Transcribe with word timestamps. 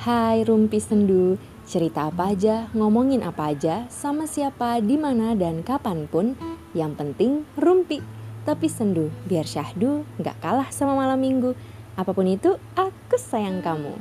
Hai 0.00 0.48
Rumpi 0.48 0.80
Sendu, 0.80 1.36
cerita 1.68 2.08
apa 2.08 2.32
aja, 2.32 2.72
ngomongin 2.72 3.20
apa 3.20 3.52
aja, 3.52 3.84
sama 3.92 4.24
siapa, 4.24 4.80
di 4.80 4.96
mana 4.96 5.36
dan 5.36 5.60
kapan 5.60 6.08
pun, 6.08 6.40
yang 6.72 6.96
penting 6.96 7.44
rumpi. 7.60 8.00
Tapi 8.48 8.64
sendu, 8.64 9.12
biar 9.28 9.44
syahdu, 9.44 10.08
gak 10.16 10.40
kalah 10.40 10.72
sama 10.72 10.96
malam 10.96 11.20
minggu. 11.20 11.52
Apa 12.00 12.16
pun 12.16 12.24
itu, 12.32 12.56
aku 12.80 13.20
sayang 13.20 13.60
kamu. 13.60 13.92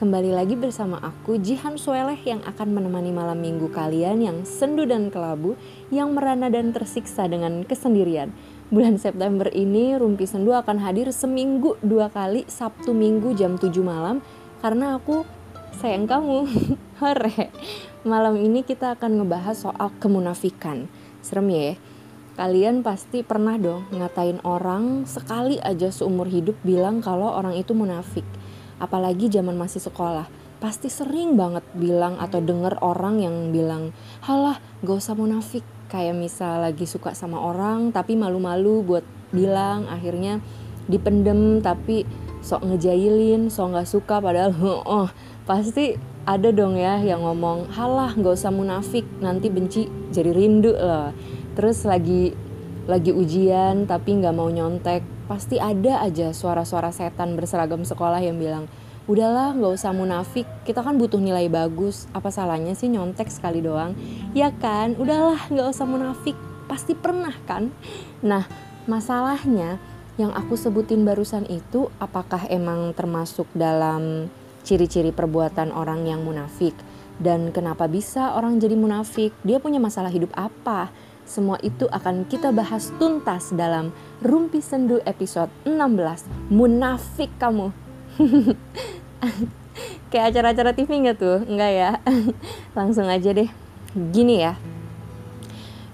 Kembali 0.00 0.32
lagi 0.32 0.56
bersama 0.56 1.04
aku 1.04 1.36
Jihan 1.36 1.76
Sueleh 1.76 2.16
yang 2.24 2.40
akan 2.40 2.72
menemani 2.72 3.12
malam 3.12 3.36
minggu 3.36 3.68
kalian 3.76 4.24
yang 4.24 4.48
sendu 4.48 4.88
dan 4.88 5.12
kelabu, 5.12 5.52
yang 5.92 6.16
merana 6.16 6.48
dan 6.48 6.72
tersiksa 6.72 7.28
dengan 7.28 7.60
kesendirian. 7.60 8.32
Bulan 8.72 8.96
September 8.96 9.52
ini 9.52 9.94
Rumpi 9.94 10.24
Sendu 10.24 10.50
akan 10.50 10.82
hadir 10.82 11.12
seminggu 11.14 11.78
dua 11.86 12.10
kali 12.10 12.42
Sabtu 12.50 12.90
Minggu 12.90 13.36
jam 13.38 13.54
7 13.54 13.72
malam 13.78 14.18
karena 14.60 14.96
aku 14.96 15.26
sayang 15.76 16.08
kamu. 16.08 16.48
Hore. 17.00 17.52
Malam 18.06 18.40
ini 18.40 18.64
kita 18.64 18.96
akan 18.96 19.20
ngebahas 19.20 19.56
soal 19.68 19.92
kemunafikan. 20.00 20.88
Serem 21.20 21.48
ya. 21.52 21.74
Kalian 22.36 22.84
pasti 22.84 23.24
pernah 23.24 23.56
dong 23.56 23.88
ngatain 23.96 24.44
orang 24.44 25.08
sekali 25.08 25.56
aja 25.56 25.88
seumur 25.88 26.28
hidup 26.28 26.56
bilang 26.60 27.00
kalau 27.00 27.32
orang 27.32 27.56
itu 27.56 27.72
munafik. 27.72 28.24
Apalagi 28.76 29.32
zaman 29.32 29.56
masih 29.56 29.80
sekolah. 29.80 30.28
Pasti 30.60 30.92
sering 30.92 31.36
banget 31.36 31.64
bilang 31.76 32.20
atau 32.20 32.40
denger 32.40 32.80
orang 32.84 33.20
yang 33.24 33.52
bilang, 33.52 33.92
"Halah, 34.24 34.60
gak 34.84 35.00
usah 35.00 35.16
munafik." 35.16 35.64
Kayak 35.88 36.16
misal 36.18 36.60
lagi 36.60 36.84
suka 36.84 37.16
sama 37.16 37.40
orang 37.40 37.88
tapi 37.94 38.18
malu-malu 38.20 38.84
buat 38.84 39.04
bilang, 39.32 39.88
akhirnya 39.88 40.42
dipendem 40.86 41.62
tapi 41.62 42.04
sok 42.46 42.62
ngejailin, 42.62 43.50
sok 43.50 43.74
nggak 43.74 43.90
suka 43.90 44.22
padahal 44.22 44.54
oh 45.02 45.10
pasti 45.42 45.98
ada 46.22 46.54
dong 46.54 46.78
ya 46.78 47.02
yang 47.02 47.26
ngomong 47.26 47.74
halah 47.74 48.14
nggak 48.14 48.34
usah 48.38 48.54
munafik 48.54 49.02
nanti 49.18 49.50
benci 49.50 49.90
jadi 50.14 50.30
rindu 50.30 50.70
loh 50.74 51.10
terus 51.58 51.82
lagi 51.82 52.34
lagi 52.86 53.10
ujian 53.10 53.90
tapi 53.90 54.22
nggak 54.22 54.34
mau 54.34 54.46
nyontek 54.46 55.02
pasti 55.26 55.58
ada 55.58 56.06
aja 56.06 56.30
suara-suara 56.30 56.94
setan 56.94 57.34
berseragam 57.34 57.82
sekolah 57.82 58.22
yang 58.22 58.38
bilang 58.38 58.70
udahlah 59.06 59.54
nggak 59.54 59.74
usah 59.74 59.94
munafik 59.94 60.46
kita 60.66 60.82
kan 60.82 60.98
butuh 60.98 61.18
nilai 61.22 61.46
bagus 61.46 62.10
apa 62.10 62.30
salahnya 62.30 62.74
sih 62.74 62.90
nyontek 62.90 63.30
sekali 63.30 63.62
doang? 63.62 63.94
Ya 64.34 64.50
kan 64.50 64.98
udahlah 64.98 65.46
nggak 65.46 65.70
usah 65.70 65.86
munafik 65.86 66.34
pasti 66.66 66.98
pernah 66.98 67.34
kan? 67.46 67.70
Nah 68.22 68.46
masalahnya 68.90 69.78
yang 70.16 70.32
aku 70.32 70.56
sebutin 70.56 71.04
barusan 71.04 71.44
itu 71.52 71.92
apakah 72.00 72.48
emang 72.48 72.96
termasuk 72.96 73.44
dalam 73.52 74.32
ciri-ciri 74.64 75.12
perbuatan 75.12 75.72
orang 75.76 76.08
yang 76.08 76.24
munafik? 76.24 76.72
Dan 77.16 77.52
kenapa 77.52 77.88
bisa 77.88 78.36
orang 78.36 78.60
jadi 78.60 78.76
munafik? 78.76 79.32
Dia 79.44 79.60
punya 79.60 79.80
masalah 79.80 80.12
hidup 80.12 80.32
apa? 80.36 80.92
Semua 81.26 81.60
itu 81.60 81.88
akan 81.88 82.24
kita 82.28 82.52
bahas 82.52 82.92
tuntas 82.96 83.52
dalam 83.52 83.92
Rumpi 84.22 84.62
Sendu 84.62 85.02
episode 85.04 85.50
16 85.68 86.52
Munafik 86.52 87.32
kamu. 87.36 87.72
Kayak 90.12 90.26
acara-acara 90.32 90.70
TV 90.72 90.90
nggak 91.02 91.18
tuh? 91.18 91.38
Enggak 91.44 91.72
ya? 91.72 91.90
Langsung 92.78 93.10
aja 93.10 93.32
deh. 93.34 93.50
Gini 93.92 94.40
ya. 94.40 94.56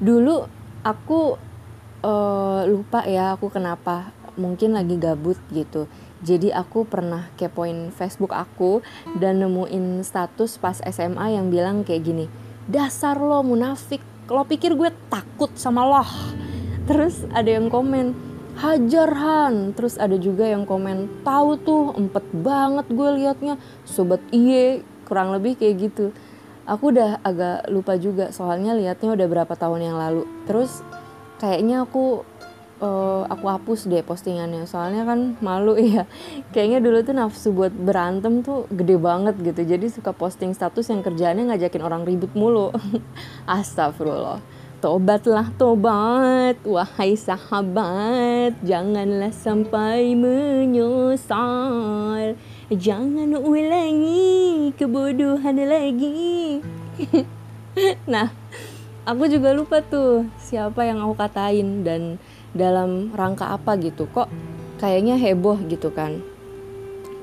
Dulu 0.02 0.46
aku 0.84 1.38
uh, 2.04 2.66
lupa 2.68 3.06
ya 3.08 3.34
aku 3.34 3.48
kenapa. 3.48 4.12
Mungkin 4.36 4.76
lagi 4.76 4.96
gabut 4.96 5.36
gitu. 5.52 5.88
Jadi 6.22 6.54
aku 6.54 6.86
pernah 6.86 7.28
kepoin 7.34 7.90
Facebook 7.90 8.30
aku 8.30 8.80
dan 9.18 9.42
nemuin 9.42 10.06
status 10.06 10.56
pas 10.56 10.78
SMA 10.78 11.34
yang 11.34 11.50
bilang 11.50 11.82
kayak 11.82 12.04
gini 12.06 12.26
dasar 12.66 13.18
lo 13.18 13.42
munafik. 13.42 14.02
Lo 14.30 14.46
pikir 14.46 14.78
gue 14.78 14.90
takut 15.10 15.50
sama 15.58 15.82
lo. 15.84 16.04
Terus 16.86 17.26
ada 17.34 17.50
yang 17.50 17.68
komen 17.68 18.14
hajar 18.58 19.10
Han. 19.12 19.74
Terus 19.74 19.98
ada 19.98 20.14
juga 20.18 20.46
yang 20.46 20.64
komen 20.64 21.22
tahu 21.26 21.58
tuh 21.60 21.82
empet 21.98 22.24
banget 22.32 22.86
gue 22.90 23.08
liatnya. 23.22 23.54
Sobat 23.84 24.22
iye 24.30 24.86
kurang 25.06 25.34
lebih 25.34 25.58
kayak 25.58 25.90
gitu. 25.90 26.14
Aku 26.62 26.94
udah 26.94 27.18
agak 27.26 27.66
lupa 27.74 27.98
juga 27.98 28.30
soalnya 28.30 28.78
liatnya 28.78 29.18
udah 29.18 29.26
berapa 29.26 29.54
tahun 29.58 29.92
yang 29.92 29.96
lalu. 29.98 30.24
Terus 30.46 30.80
kayaknya 31.42 31.82
aku 31.82 32.22
uh, 32.82 33.26
aku 33.26 33.46
hapus 33.50 33.90
deh 33.90 34.02
postingannya. 34.06 34.66
Soalnya 34.70 35.02
kan 35.02 35.34
malu 35.42 35.74
ya. 35.94 36.06
Kayaknya 36.54 36.78
dulu 36.78 37.02
tuh 37.02 37.14
nafsu 37.18 37.50
buat 37.50 37.74
berantem 37.74 38.46
tuh 38.46 38.70
gede 38.70 38.94
banget 38.98 39.34
gitu. 39.42 39.62
Jadi 39.66 39.90
suka 39.90 40.14
posting 40.14 40.54
status 40.54 40.86
yang 40.90 41.02
kerjaannya 41.02 41.50
ngajakin 41.50 41.82
orang 41.82 42.06
ribut 42.06 42.30
mulu. 42.38 42.70
Astagfirullah. 43.50 44.38
Tobatlah 44.82 45.54
tobat 45.54 46.58
wahai 46.66 47.14
sahabat. 47.14 48.58
Janganlah 48.66 49.30
sampai 49.30 50.18
menyesal. 50.18 51.34
Jangan 52.66 53.34
ulangi 53.38 54.74
kebodohan 54.74 55.58
lagi. 55.62 56.62
Nah 58.04 58.41
aku 59.02 59.26
juga 59.26 59.50
lupa 59.54 59.82
tuh 59.82 60.26
siapa 60.38 60.86
yang 60.86 61.02
aku 61.02 61.14
katain 61.18 61.82
dan 61.82 62.22
dalam 62.54 63.10
rangka 63.14 63.50
apa 63.50 63.74
gitu. 63.80 64.06
Kok 64.10 64.28
kayaknya 64.78 65.18
heboh 65.18 65.58
gitu 65.66 65.90
kan. 65.90 66.22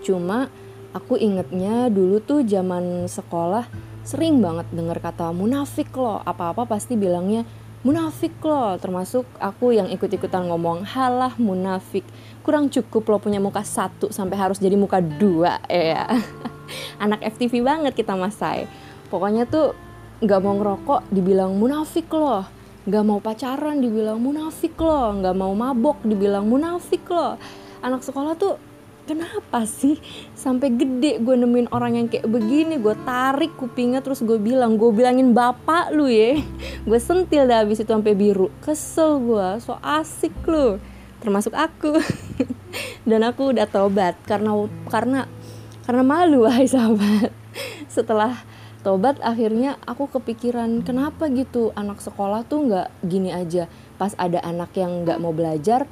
Cuma 0.03 0.51
aku 0.91 1.16
ingetnya 1.19 1.88
dulu 1.88 2.19
tuh 2.23 2.44
zaman 2.44 3.06
sekolah 3.07 3.67
sering 4.03 4.41
banget 4.41 4.67
denger 4.73 5.00
kata 5.00 5.31
munafik 5.31 5.91
loh. 5.95 6.19
Apa-apa 6.25 6.66
pasti 6.67 7.00
bilangnya 7.00 7.47
munafik 7.85 8.35
loh. 8.44 8.75
Termasuk 8.81 9.23
aku 9.40 9.75
yang 9.75 9.88
ikut-ikutan 9.88 10.50
ngomong 10.51 10.84
halah 10.84 11.35
munafik. 11.40 12.03
Kurang 12.44 12.67
cukup 12.67 13.07
lo 13.07 13.17
punya 13.22 13.40
muka 13.40 13.63
satu 13.63 14.11
sampai 14.11 14.35
harus 14.35 14.59
jadi 14.59 14.75
muka 14.75 15.00
dua 15.00 15.61
ya. 15.72 16.07
Anak 17.03 17.23
FTV 17.23 17.63
banget 17.63 17.94
kita 17.96 18.13
masai 18.13 18.69
pokoknya 19.09 19.50
tuh 19.50 19.73
nggak 20.19 20.40
mau 20.44 20.56
ngerokok 20.59 21.02
dibilang 21.12 21.56
munafik 21.56 22.12
loh. 22.12 22.44
Nggak 22.84 23.03
mau 23.07 23.19
pacaran 23.24 23.80
dibilang 23.80 24.19
munafik 24.19 24.75
loh. 24.80 25.16
Nggak 25.19 25.35
mau 25.35 25.52
mabok 25.56 26.03
dibilang 26.03 26.44
munafik 26.44 27.07
loh. 27.07 27.40
Anak 27.80 28.03
sekolah 28.03 28.35
tuh 28.35 28.59
kenapa 29.08 29.63
sih? 29.63 29.96
Sampai 30.35 30.75
gede 30.75 31.24
gue 31.24 31.35
nemuin 31.40 31.72
orang 31.72 31.97
yang 31.97 32.08
kayak 32.12 32.28
begini 32.28 32.78
gue 32.78 32.94
tarik 33.08 33.56
kupingnya 33.56 34.03
terus 34.03 34.19
gue 34.22 34.35
bilang 34.35 34.75
gue 34.75 34.91
bilangin 34.91 35.31
bapak 35.31 35.96
lu 35.96 36.12
ya. 36.12 36.38
Gue 36.88 37.00
sentil 37.00 37.46
dah 37.46 37.63
habis 37.63 37.79
itu 37.79 37.91
sampai 37.91 38.16
biru. 38.16 38.52
Kesel 38.63 39.24
gue 39.24 39.47
so 39.63 39.79
asik 39.79 40.35
lu. 40.47 40.79
Termasuk 41.24 41.56
aku. 41.56 42.00
Dan 43.09 43.24
aku 43.24 43.56
udah 43.56 43.68
tobat 43.68 44.19
karena 44.28 44.56
karena 44.88 45.28
karena 45.88 46.03
malu 46.03 46.44
wahai 46.46 46.68
sahabat. 46.68 47.31
Setelah 47.90 48.46
tobat 48.81 49.19
akhirnya 49.19 49.75
aku 49.84 50.07
kepikiran 50.07 50.81
kenapa 50.88 51.28
gitu? 51.28 51.75
Anak 51.75 52.00
sekolah 52.00 52.47
tuh 52.47 52.69
nggak 52.69 52.88
gini 53.03 53.29
aja. 53.35 53.67
Pas 54.00 54.16
ada 54.16 54.40
anak 54.41 54.72
yang 54.79 55.03
nggak 55.03 55.19
mau 55.19 55.35
belajar 55.35 55.85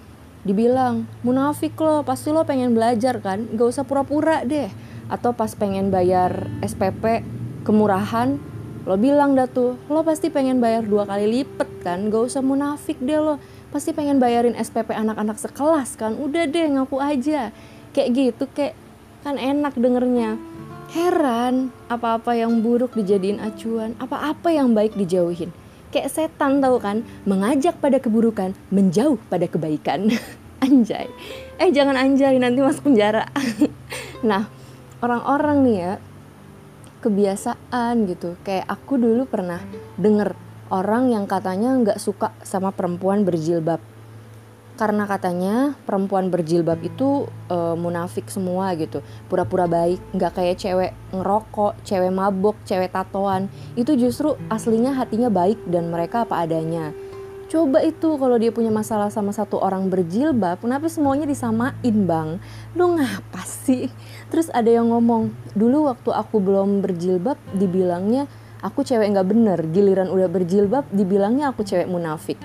dibilang 0.47 1.03
munafik 1.27 1.75
lo 1.75 2.07
pasti 2.07 2.31
lo 2.31 2.47
pengen 2.47 2.71
belajar 2.71 3.19
kan? 3.19 3.51
Nggak 3.51 3.67
usah 3.67 3.83
pura-pura 3.83 4.47
deh 4.47 4.71
atau 5.07 5.31
pas 5.35 5.51
pengen 5.51 5.91
bayar 5.91 6.47
SPP 6.63 7.23
kemurahan 7.67 8.39
lo 8.87 8.95
bilang 8.95 9.35
dah 9.35 9.51
tuh 9.51 9.75
lo 9.91 9.99
pasti 10.07 10.31
pengen 10.31 10.63
bayar 10.63 10.87
dua 10.87 11.03
kali 11.03 11.27
lipet 11.27 11.67
kan? 11.83 12.07
Gak 12.07 12.23
usah 12.31 12.39
munafik 12.39 12.95
deh 13.03 13.19
lo. 13.19 13.35
Pasti 13.67 13.91
pengen 13.91 14.15
bayarin 14.15 14.55
SPP 14.55 14.95
anak-anak 14.95 15.35
sekelas 15.35 15.99
kan? 15.99 16.15
Udah 16.15 16.47
deh 16.47 16.71
ngaku 16.71 17.03
aja 17.03 17.51
kayak 17.91 18.09
gitu 18.15 18.47
kayak 18.55 18.79
kan 19.27 19.35
enak 19.35 19.75
dengernya 19.75 20.39
Heran, 20.87 21.75
apa-apa 21.91 22.31
yang 22.31 22.63
buruk 22.63 22.95
dijadiin 22.95 23.43
acuan, 23.43 23.91
apa-apa 23.99 24.55
yang 24.55 24.71
baik 24.71 24.95
dijauhin. 24.95 25.51
Kayak 25.91 26.15
setan 26.15 26.63
tahu 26.63 26.79
kan, 26.79 27.03
mengajak 27.27 27.75
pada 27.83 27.99
keburukan, 27.99 28.55
menjauh 28.71 29.19
pada 29.27 29.51
kebaikan. 29.51 30.07
anjay. 30.63 31.11
Eh 31.59 31.75
jangan 31.75 31.99
anjay, 31.99 32.39
nanti 32.39 32.63
masuk 32.63 32.87
penjara. 32.87 33.27
nah, 34.29 34.47
orang-orang 35.03 35.57
nih 35.67 35.75
ya, 35.75 35.93
kebiasaan 37.03 38.07
gitu. 38.07 38.39
Kayak 38.47 38.71
aku 38.71 38.95
dulu 38.95 39.27
pernah 39.27 39.59
denger 39.99 40.39
orang 40.71 41.11
yang 41.11 41.27
katanya 41.27 41.75
nggak 41.75 41.99
suka 41.99 42.31
sama 42.47 42.71
perempuan 42.71 43.27
berjilbab 43.27 43.96
karena 44.77 45.09
katanya 45.09 45.73
perempuan 45.83 46.29
berjilbab 46.29 46.77
itu 46.85 47.25
e, 47.49 47.57
munafik 47.75 48.29
semua 48.29 48.71
gitu 48.77 49.01
pura-pura 49.25 49.65
baik 49.65 49.97
nggak 50.13 50.37
kayak 50.37 50.55
cewek 50.61 50.91
ngerokok 51.11 51.81
cewek 51.81 52.13
mabok 52.13 52.55
cewek 52.63 52.93
tatoan 52.93 53.49
itu 53.73 53.97
justru 53.97 54.37
aslinya 54.47 54.93
hatinya 54.93 55.33
baik 55.33 55.57
dan 55.65 55.89
mereka 55.89 56.23
apa 56.23 56.45
adanya 56.45 56.93
Coba 57.47 57.79
itu 57.79 58.19
kalau 58.19 58.35
dia 58.35 58.51
punya 58.51 58.67
masalah 58.67 59.07
sama 59.07 59.31
satu 59.31 59.55
orang 59.63 59.87
berjilbab, 59.87 60.59
kenapa 60.59 60.91
semuanya 60.91 61.23
disamain 61.23 61.95
bang? 62.03 62.43
Lu 62.75 62.99
ngapa 62.99 63.39
sih? 63.47 63.87
Terus 64.27 64.51
ada 64.51 64.67
yang 64.67 64.91
ngomong, 64.91 65.31
dulu 65.55 65.87
waktu 65.87 66.11
aku 66.11 66.43
belum 66.43 66.83
berjilbab 66.83 67.39
dibilangnya 67.55 68.27
aku 68.59 68.83
cewek 68.83 69.15
nggak 69.15 69.27
bener, 69.31 69.59
giliran 69.71 70.11
udah 70.11 70.27
berjilbab 70.27 70.91
dibilangnya 70.91 71.55
aku 71.55 71.63
cewek 71.63 71.87
munafik. 71.87 72.35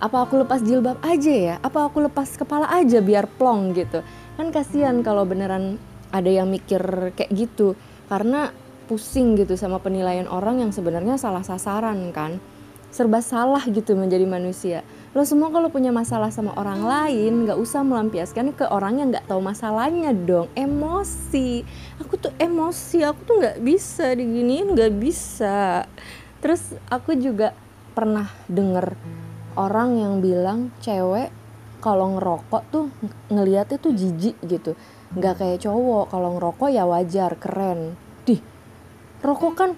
Apa 0.00 0.24
aku 0.24 0.40
lepas 0.40 0.64
jilbab 0.64 0.96
aja 1.04 1.28
ya? 1.28 1.54
Apa 1.60 1.92
aku 1.92 2.00
lepas 2.00 2.32
kepala 2.40 2.72
aja 2.72 3.04
biar 3.04 3.28
plong 3.28 3.76
gitu? 3.76 4.00
Kan 4.40 4.48
kasihan 4.48 5.04
kalau 5.04 5.28
beneran 5.28 5.76
ada 6.08 6.32
yang 6.32 6.48
mikir 6.48 7.12
kayak 7.12 7.28
gitu, 7.28 7.76
karena 8.08 8.48
pusing 8.88 9.36
gitu 9.36 9.60
sama 9.60 9.76
penilaian 9.76 10.24
orang 10.24 10.64
yang 10.64 10.72
sebenarnya 10.72 11.20
salah 11.20 11.44
sasaran 11.44 12.10
kan 12.16 12.40
serba 12.90 13.22
salah 13.22 13.62
gitu 13.68 13.94
menjadi 13.94 14.24
manusia. 14.26 14.82
Lo 15.12 15.22
semua 15.22 15.52
kalau 15.52 15.68
punya 15.68 15.94
masalah 15.94 16.32
sama 16.32 16.56
orang 16.56 16.82
lain 16.82 17.44
nggak 17.46 17.60
usah 17.60 17.84
melampiaskan 17.84 18.56
ke 18.56 18.66
orang 18.66 19.04
yang 19.04 19.14
nggak 19.14 19.28
tahu 19.28 19.38
masalahnya 19.38 20.16
dong. 20.16 20.48
Emosi, 20.56 21.62
aku 22.00 22.16
tuh 22.16 22.32
emosi, 22.40 23.04
aku 23.04 23.20
tuh 23.28 23.36
nggak 23.38 23.58
bisa 23.62 24.16
diginiin, 24.16 24.74
nggak 24.74 24.96
bisa. 24.96 25.84
Terus 26.40 26.74
aku 26.88 27.14
juga 27.14 27.52
pernah 27.94 28.26
denger 28.48 28.96
orang 29.58 29.98
yang 29.98 30.22
bilang 30.22 30.70
cewek 30.82 31.32
kalau 31.80 32.14
ngerokok 32.16 32.62
tuh 32.70 32.84
ngeliatnya 33.32 33.80
tuh 33.80 33.96
jijik 33.96 34.36
gitu. 34.44 34.76
Nggak 35.16 35.42
kayak 35.42 35.58
cowok 35.64 36.12
kalau 36.12 36.36
ngerokok 36.36 36.68
ya 36.70 36.84
wajar 36.86 37.34
keren. 37.40 37.96
Dih 38.28 38.38
rokok 39.24 39.52
kan 39.56 39.70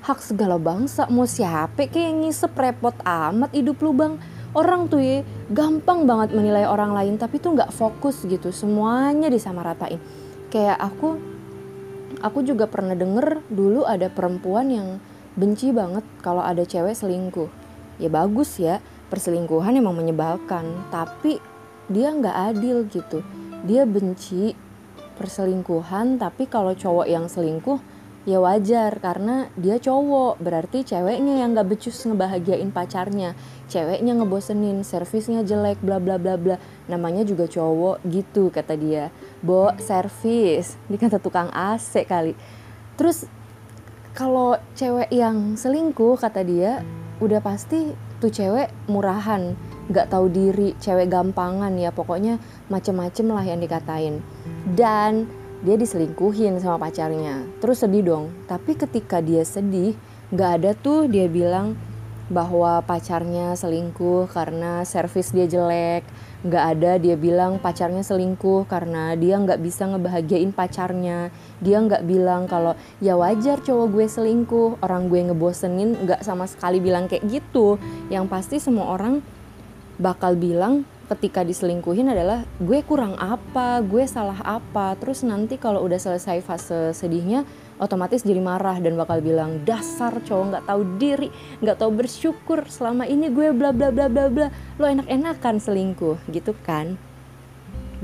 hak 0.00 0.18
segala 0.24 0.56
bangsa 0.56 1.04
mau 1.12 1.28
siapa 1.28 1.88
kayak 1.92 2.24
ngisep 2.24 2.56
repot 2.56 2.96
amat 3.04 3.52
hidup 3.52 3.78
lu 3.84 3.92
bang? 3.92 4.16
Orang 4.50 4.90
tuh 4.90 4.98
ya 4.98 5.22
gampang 5.46 6.10
banget 6.10 6.34
menilai 6.34 6.66
orang 6.66 6.90
lain 6.90 7.14
tapi 7.20 7.38
tuh 7.38 7.54
nggak 7.54 7.70
fokus 7.70 8.26
gitu 8.26 8.50
semuanya 8.50 9.30
disamaratain. 9.30 10.02
Kayak 10.50 10.80
aku 10.80 11.20
aku 12.18 12.42
juga 12.42 12.66
pernah 12.66 12.98
denger 12.98 13.46
dulu 13.46 13.86
ada 13.86 14.10
perempuan 14.10 14.66
yang 14.74 14.88
benci 15.38 15.70
banget 15.70 16.02
kalau 16.18 16.42
ada 16.42 16.66
cewek 16.66 16.98
selingkuh. 16.98 17.46
Ya 18.02 18.10
bagus 18.10 18.58
ya 18.58 18.82
perselingkuhan 19.10 19.74
emang 19.74 19.98
menyebalkan 19.98 20.86
tapi 20.94 21.42
dia 21.90 22.14
nggak 22.14 22.54
adil 22.54 22.86
gitu. 22.86 23.26
Dia 23.66 23.84
benci 23.84 24.54
perselingkuhan 25.18 26.16
tapi 26.16 26.48
kalau 26.48 26.72
cowok 26.72 27.04
yang 27.10 27.26
selingkuh 27.28 27.82
ya 28.24 28.38
wajar 28.40 29.02
karena 29.02 29.50
dia 29.58 29.76
cowok. 29.82 30.40
Berarti 30.40 30.86
ceweknya 30.86 31.42
yang 31.42 31.52
gak 31.52 31.68
becus 31.68 31.98
ngebahagiain 32.06 32.70
pacarnya. 32.72 33.36
Ceweknya 33.66 34.16
ngebosenin 34.16 34.86
servisnya 34.86 35.42
jelek 35.44 35.82
bla 35.82 35.98
bla 36.00 36.16
bla 36.16 36.38
bla. 36.38 36.56
Namanya 36.88 37.26
juga 37.26 37.50
cowok 37.50 38.06
gitu 38.08 38.48
kata 38.48 38.78
dia. 38.78 39.10
Bo 39.42 39.74
servis 39.82 40.78
dikata 40.86 41.18
tukang 41.20 41.50
AC 41.52 42.06
kali. 42.06 42.32
Terus 42.94 43.26
kalau 44.14 44.58
cewek 44.74 45.08
yang 45.14 45.54
selingkuh 45.56 46.18
kata 46.18 46.42
dia 46.42 46.82
udah 47.20 47.40
pasti 47.44 47.92
tuh 48.18 48.32
cewek 48.32 48.72
murahan 48.88 49.52
nggak 49.92 50.08
tahu 50.08 50.32
diri 50.32 50.72
cewek 50.80 51.10
gampangan 51.12 51.74
ya 51.76 51.92
pokoknya 51.92 52.40
macem-macem 52.72 53.26
lah 53.28 53.44
yang 53.44 53.60
dikatain. 53.60 54.24
Dan 54.64 55.28
dia 55.60 55.76
diselingkuhin 55.76 56.56
sama 56.62 56.80
pacarnya. 56.80 57.44
Terus 57.60 57.84
sedih 57.84 58.02
dong 58.02 58.24
tapi 58.48 58.74
ketika 58.74 59.20
dia 59.20 59.44
sedih 59.44 59.92
nggak 60.30 60.50
ada 60.62 60.70
tuh 60.78 61.10
dia 61.10 61.26
bilang 61.26 61.74
bahwa 62.30 62.78
pacarnya 62.86 63.58
selingkuh 63.58 64.30
karena 64.30 64.86
servis 64.86 65.34
dia 65.34 65.50
jelek. 65.50 66.06
Nggak 66.40 66.64
ada 66.72 66.92
dia 66.96 67.18
bilang 67.18 67.58
pacarnya 67.60 68.00
selingkuh 68.06 68.64
karena 68.70 69.12
dia 69.18 69.36
nggak 69.36 69.60
bisa 69.60 69.90
ngebahagiain 69.90 70.54
pacarnya. 70.54 71.34
Dia 71.58 71.82
nggak 71.82 72.06
bilang 72.06 72.46
kalau 72.46 72.78
ya 73.02 73.18
wajar 73.18 73.60
cowok 73.60 73.86
gue 73.90 74.06
selingkuh 74.06 74.80
orang 74.80 75.10
gue 75.10 75.20
ngebosenin. 75.26 76.06
Nggak 76.06 76.22
sama 76.22 76.46
sekali 76.46 76.78
bilang 76.78 77.10
kayak 77.10 77.26
gitu. 77.28 77.76
Yang 78.08 78.24
pasti 78.30 78.56
semua 78.62 78.94
orang 78.94 79.20
bakal 80.00 80.38
bilang 80.38 80.88
ketika 81.10 81.42
diselingkuhin 81.42 82.06
adalah 82.14 82.46
gue 82.62 82.86
kurang 82.86 83.18
apa, 83.18 83.82
gue 83.82 84.06
salah 84.06 84.38
apa. 84.46 84.94
Terus 84.96 85.26
nanti 85.26 85.58
kalau 85.58 85.82
udah 85.82 85.98
selesai 85.98 86.38
fase 86.46 86.94
sedihnya, 86.94 87.42
otomatis 87.80 88.22
jadi 88.22 88.38
marah 88.38 88.76
dan 88.78 88.94
bakal 88.94 89.24
bilang 89.24 89.64
dasar 89.64 90.20
cowok 90.20 90.44
nggak 90.52 90.64
tahu 90.68 90.82
diri, 91.00 91.28
nggak 91.64 91.80
tahu 91.80 91.90
bersyukur 91.96 92.68
selama 92.68 93.08
ini 93.08 93.32
gue 93.32 93.50
bla 93.56 93.72
bla 93.72 93.88
bla 93.88 94.06
bla 94.06 94.28
bla. 94.28 94.48
Lo 94.76 94.84
enak-enakan 94.84 95.56
selingkuh 95.58 96.20
gitu 96.28 96.52
kan? 96.60 97.00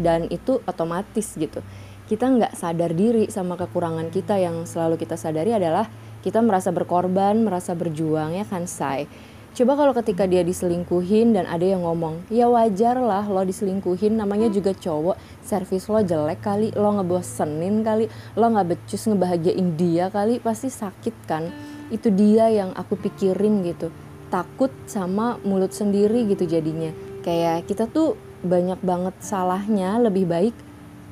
Dan 0.01 0.33
itu 0.33 0.65
otomatis 0.65 1.37
gitu. 1.37 1.61
Kita 2.09 2.27
nggak 2.27 2.57
sadar 2.57 2.97
diri 2.97 3.29
sama 3.29 3.61
kekurangan 3.61 4.09
kita 4.09 4.41
yang 4.41 4.65
selalu 4.65 4.97
kita 4.97 5.21
sadari 5.21 5.53
adalah 5.53 5.87
kita 6.25 6.43
merasa 6.43 6.75
berkorban, 6.75 7.45
merasa 7.45 7.77
berjuang 7.77 8.35
ya 8.35 8.43
kan 8.43 8.67
say 8.67 9.07
Coba 9.57 9.73
kalau 9.73 9.97
ketika 9.97 10.29
dia 10.29 10.45
diselingkuhin 10.45 11.33
dan 11.33 11.49
ada 11.49 11.65
yang 11.65 11.81
ngomong, 11.81 12.29
ya 12.29 12.45
wajar 12.45 13.01
lah 13.01 13.25
lo 13.25 13.41
diselingkuhin, 13.41 14.21
namanya 14.21 14.53
juga 14.53 14.77
cowok, 14.77 15.17
servis 15.41 15.89
lo 15.89 15.97
jelek 16.05 16.45
kali, 16.45 16.77
lo 16.77 16.93
ngebosenin 17.01 17.81
kali, 17.81 18.05
lo 18.37 18.53
gak 18.53 18.77
becus 18.77 19.09
ngebahagiain 19.09 19.81
dia 19.81 20.13
kali, 20.13 20.45
pasti 20.45 20.69
sakit 20.69 21.17
kan. 21.25 21.49
Itu 21.89 22.13
dia 22.13 22.53
yang 22.53 22.77
aku 22.77 23.01
pikirin 23.01 23.65
gitu, 23.65 23.89
takut 24.29 24.69
sama 24.85 25.41
mulut 25.41 25.73
sendiri 25.73 26.29
gitu 26.29 26.45
jadinya. 26.45 26.93
Kayak 27.25 27.65
kita 27.65 27.89
tuh 27.89 28.13
banyak 28.45 28.85
banget 28.85 29.17
salahnya, 29.25 29.97
lebih 30.05 30.29
baik 30.29 30.53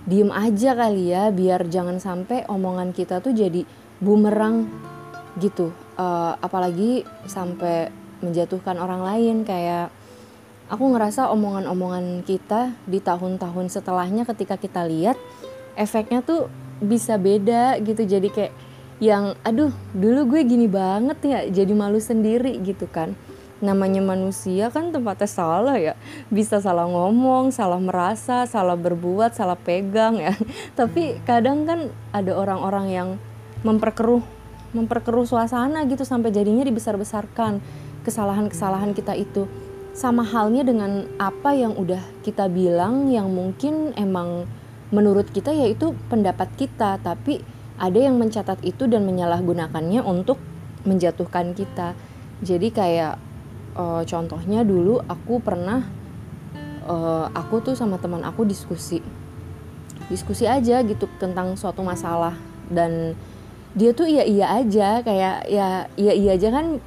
diem 0.05 0.29
aja 0.29 0.77
kali 0.77 1.17
ya, 1.17 1.33
biar 1.33 1.65
jangan 1.73 1.97
sampai 1.97 2.45
omongan 2.53 2.93
kita 2.93 3.25
tuh 3.25 3.33
jadi 3.33 3.65
bumerang 4.05 4.69
gitu. 5.41 5.73
Uh, 5.97 6.37
apalagi 6.45 7.09
sampai 7.25 8.04
menjatuhkan 8.25 8.81
orang 8.81 9.05
lain 9.05 9.37
kayak 9.45 9.93
aku 10.73 10.85
ngerasa 10.97 11.29
omongan-omongan 11.33 12.25
kita 12.25 12.73
di 12.89 12.99
tahun-tahun 12.99 13.69
setelahnya 13.69 14.25
ketika 14.25 14.57
kita 14.57 14.83
lihat 14.89 15.21
efeknya 15.77 16.25
tuh 16.25 16.49
bisa 16.81 17.21
beda 17.21 17.79
gitu. 17.85 18.03
Jadi 18.03 18.29
kayak 18.33 18.55
yang 19.03 19.35
aduh 19.43 19.75
dulu 19.91 20.37
gue 20.37 20.41
gini 20.47 20.71
banget 20.71 21.19
ya 21.27 21.41
jadi 21.51 21.73
malu 21.77 22.01
sendiri 22.01 22.57
gitu 22.65 22.89
kan. 22.89 23.13
Namanya 23.63 24.03
manusia 24.05 24.69
kan 24.69 24.91
tempatnya 24.91 25.29
salah 25.29 25.77
ya. 25.77 25.95
Bisa 26.33 26.59
salah 26.59 26.89
ngomong 26.89 27.53
salah 27.53 27.81
merasa 27.81 28.49
salah 28.49 28.77
berbuat 28.77 29.37
salah 29.37 29.57
pegang 29.59 30.19
ya. 30.19 30.33
Tapi 30.79 31.21
kadang 31.29 31.69
kan 31.69 31.93
ada 32.11 32.33
orang-orang 32.35 32.87
yang 32.91 33.09
memperkeruh 33.65 34.35
memperkeruh 34.75 35.23
suasana 35.23 35.87
gitu 35.87 36.03
sampai 36.03 36.35
jadinya 36.35 36.67
dibesar-besarkan 36.67 37.63
kesalahan-kesalahan 38.05 38.93
kita 38.93 39.17
itu. 39.17 39.49
Sama 39.97 40.27
halnya 40.27 40.67
dengan 40.67 41.09
apa 41.17 41.55
yang 41.57 41.73
udah 41.75 42.03
kita 42.21 42.51
bilang 42.51 43.09
yang 43.09 43.31
mungkin 43.31 43.97
emang 43.97 44.45
menurut 44.93 45.31
kita 45.33 45.51
yaitu 45.51 45.97
pendapat 46.07 46.51
kita 46.55 47.01
tapi 47.03 47.43
ada 47.75 47.99
yang 47.99 48.15
mencatat 48.21 48.63
itu 48.63 48.87
dan 48.87 49.03
menyalahgunakannya 49.03 50.05
untuk 50.05 50.39
menjatuhkan 50.87 51.57
kita. 51.57 51.97
Jadi 52.45 52.71
kayak 52.71 53.19
uh, 53.75 54.03
contohnya 54.07 54.63
dulu 54.63 55.03
aku 55.07 55.43
pernah 55.43 55.83
uh, 56.87 57.27
aku 57.35 57.73
tuh 57.73 57.75
sama 57.75 57.99
teman 57.99 58.23
aku 58.23 58.47
diskusi. 58.47 59.03
Diskusi 60.07 60.45
aja 60.45 60.85
gitu 60.85 61.09
tentang 61.17 61.57
suatu 61.57 61.81
masalah 61.81 62.37
dan 62.69 63.17
dia 63.75 63.91
tuh 63.91 64.07
iya 64.07 64.23
iya 64.23 64.47
aja 64.55 65.03
kayak 65.03 65.51
ya 65.51 65.91
iya 65.99 66.13
iya 66.15 66.31
aja 66.39 66.49
kan 66.55 66.79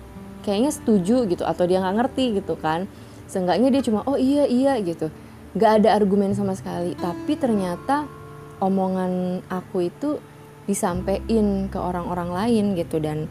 kayaknya 0.47 0.71
setuju 0.71 1.27
gitu 1.27 1.43
atau 1.43 1.67
dia 1.67 1.83
nggak 1.83 1.95
ngerti 1.99 2.39
gitu 2.39 2.55
kan. 2.55 2.87
Seenggaknya 3.27 3.67
dia 3.67 3.83
cuma 3.83 4.07
oh 4.07 4.15
iya 4.15 4.47
iya 4.47 4.79
gitu. 4.79 5.11
Nggak 5.59 5.83
ada 5.83 5.99
argumen 5.99 6.31
sama 6.31 6.55
sekali. 6.55 6.95
Tapi 6.95 7.35
ternyata 7.35 8.07
omongan 8.63 9.43
aku 9.51 9.91
itu 9.91 10.23
disampaikan 10.63 11.67
ke 11.67 11.75
orang-orang 11.75 12.31
lain 12.31 12.65
gitu. 12.79 13.03
Dan 13.03 13.27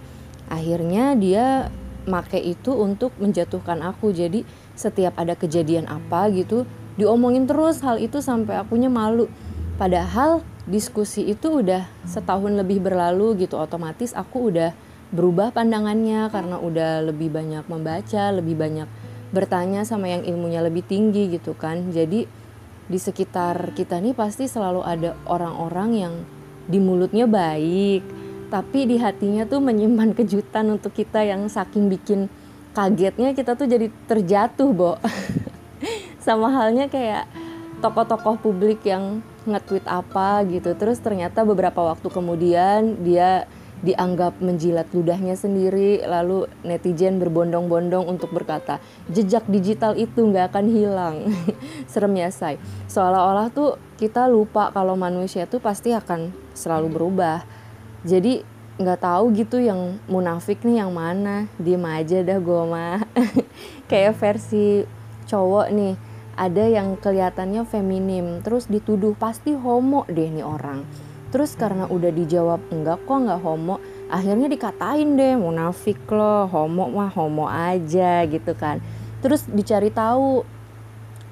akhirnya 0.52 1.16
dia 1.16 1.72
make 2.04 2.36
itu 2.36 2.76
untuk 2.76 3.16
menjatuhkan 3.16 3.80
aku. 3.80 4.12
Jadi 4.12 4.44
setiap 4.76 5.16
ada 5.16 5.32
kejadian 5.32 5.88
apa 5.88 6.28
gitu 6.36 6.68
diomongin 7.00 7.48
terus. 7.48 7.80
Hal 7.80 7.96
itu 7.96 8.20
sampai 8.20 8.60
akunya 8.60 8.92
malu. 8.92 9.32
Padahal 9.80 10.44
diskusi 10.68 11.24
itu 11.24 11.64
udah 11.64 11.88
setahun 12.04 12.52
lebih 12.52 12.84
berlalu 12.84 13.48
gitu. 13.48 13.56
Otomatis 13.56 14.12
aku 14.12 14.52
udah 14.52 14.76
berubah 15.14 15.54
pandangannya 15.54 16.30
karena 16.30 16.56
udah 16.58 17.06
lebih 17.06 17.30
banyak 17.30 17.64
membaca, 17.70 18.34
lebih 18.34 18.58
banyak 18.58 18.88
bertanya 19.30 19.82
sama 19.82 20.10
yang 20.10 20.22
ilmunya 20.26 20.62
lebih 20.62 20.86
tinggi 20.86 21.30
gitu 21.30 21.54
kan. 21.54 21.90
Jadi 21.90 22.26
di 22.86 22.98
sekitar 22.98 23.74
kita 23.74 23.98
nih 23.98 24.14
pasti 24.14 24.46
selalu 24.46 24.82
ada 24.82 25.18
orang-orang 25.26 25.90
yang 25.94 26.14
di 26.66 26.78
mulutnya 26.82 27.26
baik, 27.26 28.02
tapi 28.50 28.86
di 28.86 28.96
hatinya 28.98 29.46
tuh 29.46 29.58
menyimpan 29.58 30.14
kejutan 30.14 30.70
untuk 30.70 30.94
kita 30.94 31.22
yang 31.26 31.50
saking 31.50 31.90
bikin 31.90 32.30
kagetnya 32.76 33.32
kita 33.32 33.56
tuh 33.56 33.64
jadi 33.64 33.88
terjatuh 34.04 34.68
bo 34.76 35.00
sama 36.26 36.52
halnya 36.52 36.92
kayak 36.92 37.24
tokoh-tokoh 37.80 38.36
publik 38.44 38.84
yang 38.84 39.24
nge-tweet 39.48 39.86
apa 39.88 40.44
gitu 40.44 40.76
terus 40.76 41.00
ternyata 41.00 41.46
beberapa 41.46 41.80
waktu 41.80 42.08
kemudian 42.12 43.00
dia 43.00 43.48
dianggap 43.86 44.42
menjilat 44.42 44.90
ludahnya 44.90 45.38
sendiri 45.38 46.02
lalu 46.02 46.50
netizen 46.66 47.22
berbondong-bondong 47.22 48.02
untuk 48.10 48.34
berkata 48.34 48.82
jejak 49.06 49.46
digital 49.46 49.94
itu 49.94 50.26
nggak 50.26 50.50
akan 50.50 50.66
hilang. 50.66 51.16
Serem 51.90 52.18
ya 52.18 52.34
say 52.34 52.58
seolah-olah 52.90 53.54
tuh 53.54 53.78
kita 53.94 54.26
lupa 54.26 54.74
kalau 54.74 54.98
manusia 54.98 55.46
tuh 55.46 55.62
pasti 55.62 55.94
akan 55.94 56.34
selalu 56.58 56.90
berubah. 56.90 57.46
Jadi 58.02 58.42
nggak 58.76 59.00
tahu 59.00 59.32
gitu 59.38 59.62
yang 59.62 60.02
munafik 60.10 60.66
nih 60.66 60.82
yang 60.82 60.90
mana. 60.90 61.46
Diem 61.56 61.86
aja 61.86 62.26
dah 62.26 62.38
gue 62.42 62.62
mah. 62.66 63.00
Kayak 63.90 64.18
versi 64.18 64.82
cowok 65.30 65.66
nih 65.70 65.94
ada 66.36 66.64
yang 66.68 67.00
kelihatannya 67.00 67.64
feminim 67.64 68.44
terus 68.44 68.68
dituduh 68.68 69.16
pasti 69.16 69.56
homo 69.56 70.04
deh 70.06 70.28
nih 70.28 70.44
orang 70.44 70.84
terus 71.34 71.58
karena 71.58 71.90
udah 71.90 72.10
dijawab 72.14 72.60
enggak 72.70 73.02
kok 73.02 73.18
enggak 73.18 73.40
homo 73.42 73.76
akhirnya 74.06 74.46
dikatain 74.46 75.18
deh 75.18 75.34
munafik 75.34 75.98
loh 76.10 76.46
homo 76.46 76.86
mah 76.90 77.10
homo 77.10 77.50
aja 77.50 78.22
gitu 78.26 78.54
kan. 78.54 78.78
Terus 79.18 79.48
dicari 79.50 79.90
tahu 79.90 80.46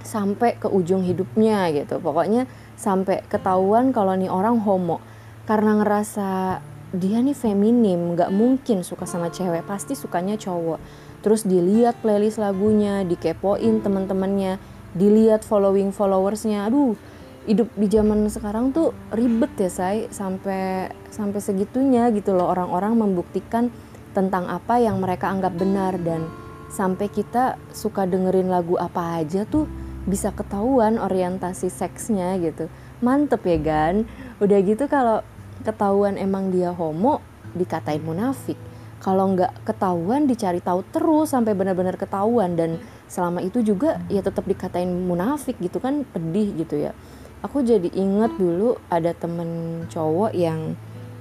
sampai 0.02 0.58
ke 0.58 0.66
ujung 0.66 1.06
hidupnya 1.06 1.70
gitu. 1.70 2.02
Pokoknya 2.02 2.50
sampai 2.74 3.22
ketahuan 3.30 3.94
kalau 3.94 4.18
nih 4.18 4.30
orang 4.30 4.58
homo. 4.58 4.98
Karena 5.46 5.78
ngerasa 5.78 6.58
dia 6.94 7.18
nih 7.22 7.34
feminim 7.34 8.14
nggak 8.14 8.30
mungkin 8.30 8.86
suka 8.86 9.06
sama 9.06 9.30
cewek 9.30 9.62
pasti 9.66 9.94
sukanya 9.94 10.34
cowok. 10.34 10.82
Terus 11.22 11.46
dilihat 11.46 12.02
playlist 12.02 12.42
lagunya 12.42 13.06
dikepoin 13.06 13.80
teman-temannya 13.80 14.58
dilihat 14.98 15.46
following 15.46 15.94
followersnya. 15.94 16.66
Aduh 16.66 16.98
hidup 17.44 17.68
di 17.76 17.86
zaman 17.92 18.26
sekarang 18.28 18.72
tuh 18.72 18.96
ribet 19.12 19.52
ya 19.60 19.70
say. 19.70 20.08
Sampai 20.08 20.88
sampai 21.12 21.40
segitunya 21.40 22.08
gitu 22.12 22.32
loh 22.32 22.50
orang-orang 22.50 22.96
membuktikan 22.98 23.68
tentang 24.16 24.48
apa 24.48 24.80
yang 24.80 25.00
mereka 25.00 25.28
anggap 25.28 25.54
benar. 25.56 25.96
Dan 26.00 26.28
sampai 26.72 27.08
kita 27.12 27.60
suka 27.72 28.08
dengerin 28.08 28.48
lagu 28.48 28.76
apa 28.80 29.20
aja 29.20 29.44
tuh 29.44 29.68
bisa 30.04 30.32
ketahuan 30.32 31.00
orientasi 31.00 31.68
seksnya 31.68 32.36
gitu. 32.40 32.68
Mantep 33.04 33.44
ya 33.44 33.58
gan? 33.60 34.08
Udah 34.40 34.58
gitu 34.64 34.88
kalau 34.88 35.20
ketahuan 35.64 36.16
emang 36.16 36.48
dia 36.48 36.72
homo 36.72 37.20
dikatain 37.52 38.00
munafik. 38.00 38.56
Kalau 39.04 39.36
nggak 39.36 39.68
ketahuan 39.68 40.24
dicari 40.24 40.64
tahu 40.64 40.80
terus 40.88 41.36
sampai 41.36 41.52
benar-benar 41.52 42.00
ketahuan. 42.00 42.56
Dan 42.56 42.80
selama 43.04 43.44
itu 43.44 43.60
juga 43.60 44.00
ya 44.08 44.24
tetap 44.24 44.48
dikatain 44.48 44.88
munafik 44.88 45.60
gitu 45.60 45.76
kan 45.76 46.08
pedih 46.08 46.56
gitu 46.56 46.88
ya 46.88 46.96
aku 47.44 47.60
jadi 47.60 47.92
inget 47.92 48.32
dulu 48.40 48.80
ada 48.88 49.12
temen 49.12 49.84
cowok 49.92 50.32
yang 50.32 50.72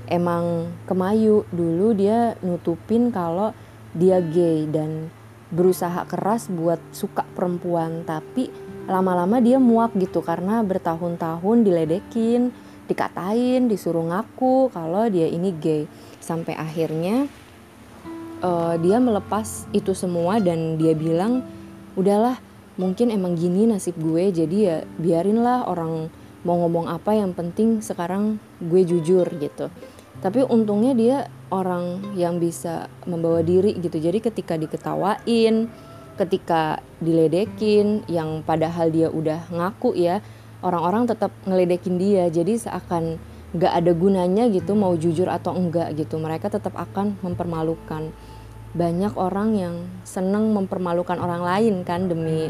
emang 0.08 0.72
kemayu. 0.88 1.44
Dulu 1.52 1.92
dia 1.92 2.40
nutupin 2.40 3.12
kalau 3.12 3.52
dia 3.92 4.24
gay 4.24 4.64
dan 4.72 5.12
berusaha 5.52 6.08
keras 6.08 6.48
buat 6.48 6.80
suka 6.96 7.28
perempuan. 7.36 8.08
Tapi 8.08 8.48
lama-lama 8.88 9.44
dia 9.44 9.60
muak 9.60 9.92
gitu 10.00 10.24
karena 10.24 10.64
bertahun-tahun 10.64 11.68
diledekin 11.68 12.56
dikatain 12.84 13.72
disuruh 13.72 14.08
ngaku 14.08 14.72
kalau 14.72 15.12
dia 15.12 15.28
ini 15.28 15.52
gay. 15.52 15.84
Sampai 16.24 16.56
akhirnya 16.56 17.28
uh, 18.40 18.80
dia 18.80 19.04
melepas 19.04 19.68
itu 19.76 19.92
semua 19.92 20.40
dan 20.40 20.80
dia 20.80 20.96
bilang 20.96 21.44
udahlah 22.00 22.40
mungkin 22.76 23.14
emang 23.14 23.38
gini 23.38 23.70
nasib 23.70 23.94
gue 24.02 24.34
jadi 24.34 24.58
ya 24.58 24.78
biarinlah 24.98 25.70
orang 25.70 26.10
mau 26.44 26.60
ngomong 26.60 26.92
apa 26.92 27.16
yang 27.16 27.32
penting 27.32 27.80
sekarang 27.80 28.38
gue 28.60 28.82
jujur 28.84 29.26
gitu. 29.40 29.72
Tapi 30.20 30.46
untungnya 30.46 30.94
dia 30.94 31.18
orang 31.50 32.16
yang 32.16 32.38
bisa 32.38 32.88
membawa 33.08 33.42
diri 33.42 33.76
gitu. 33.80 33.98
Jadi 33.98 34.20
ketika 34.24 34.60
diketawain 34.60 35.72
ketika 36.14 36.78
diledekin 37.02 38.06
yang 38.06 38.46
padahal 38.46 38.94
dia 38.94 39.10
udah 39.10 39.50
ngaku 39.50 39.98
ya 39.98 40.22
orang-orang 40.62 41.10
tetap 41.10 41.34
ngeledekin 41.48 41.98
dia. 41.98 42.30
Jadi 42.30 42.60
seakan 42.60 43.18
gak 43.54 43.74
ada 43.74 43.92
gunanya 43.94 44.50
gitu 44.50 44.74
mau 44.78 44.94
jujur 44.94 45.30
atau 45.30 45.54
enggak 45.58 45.94
gitu. 45.98 46.20
Mereka 46.22 46.54
tetap 46.54 46.78
akan 46.78 47.18
mempermalukan 47.22 48.14
banyak 48.74 49.14
orang 49.14 49.50
yang 49.54 49.76
seneng 50.02 50.50
mempermalukan 50.54 51.22
orang 51.22 51.46
lain 51.46 51.76
kan 51.86 52.10
demi 52.10 52.50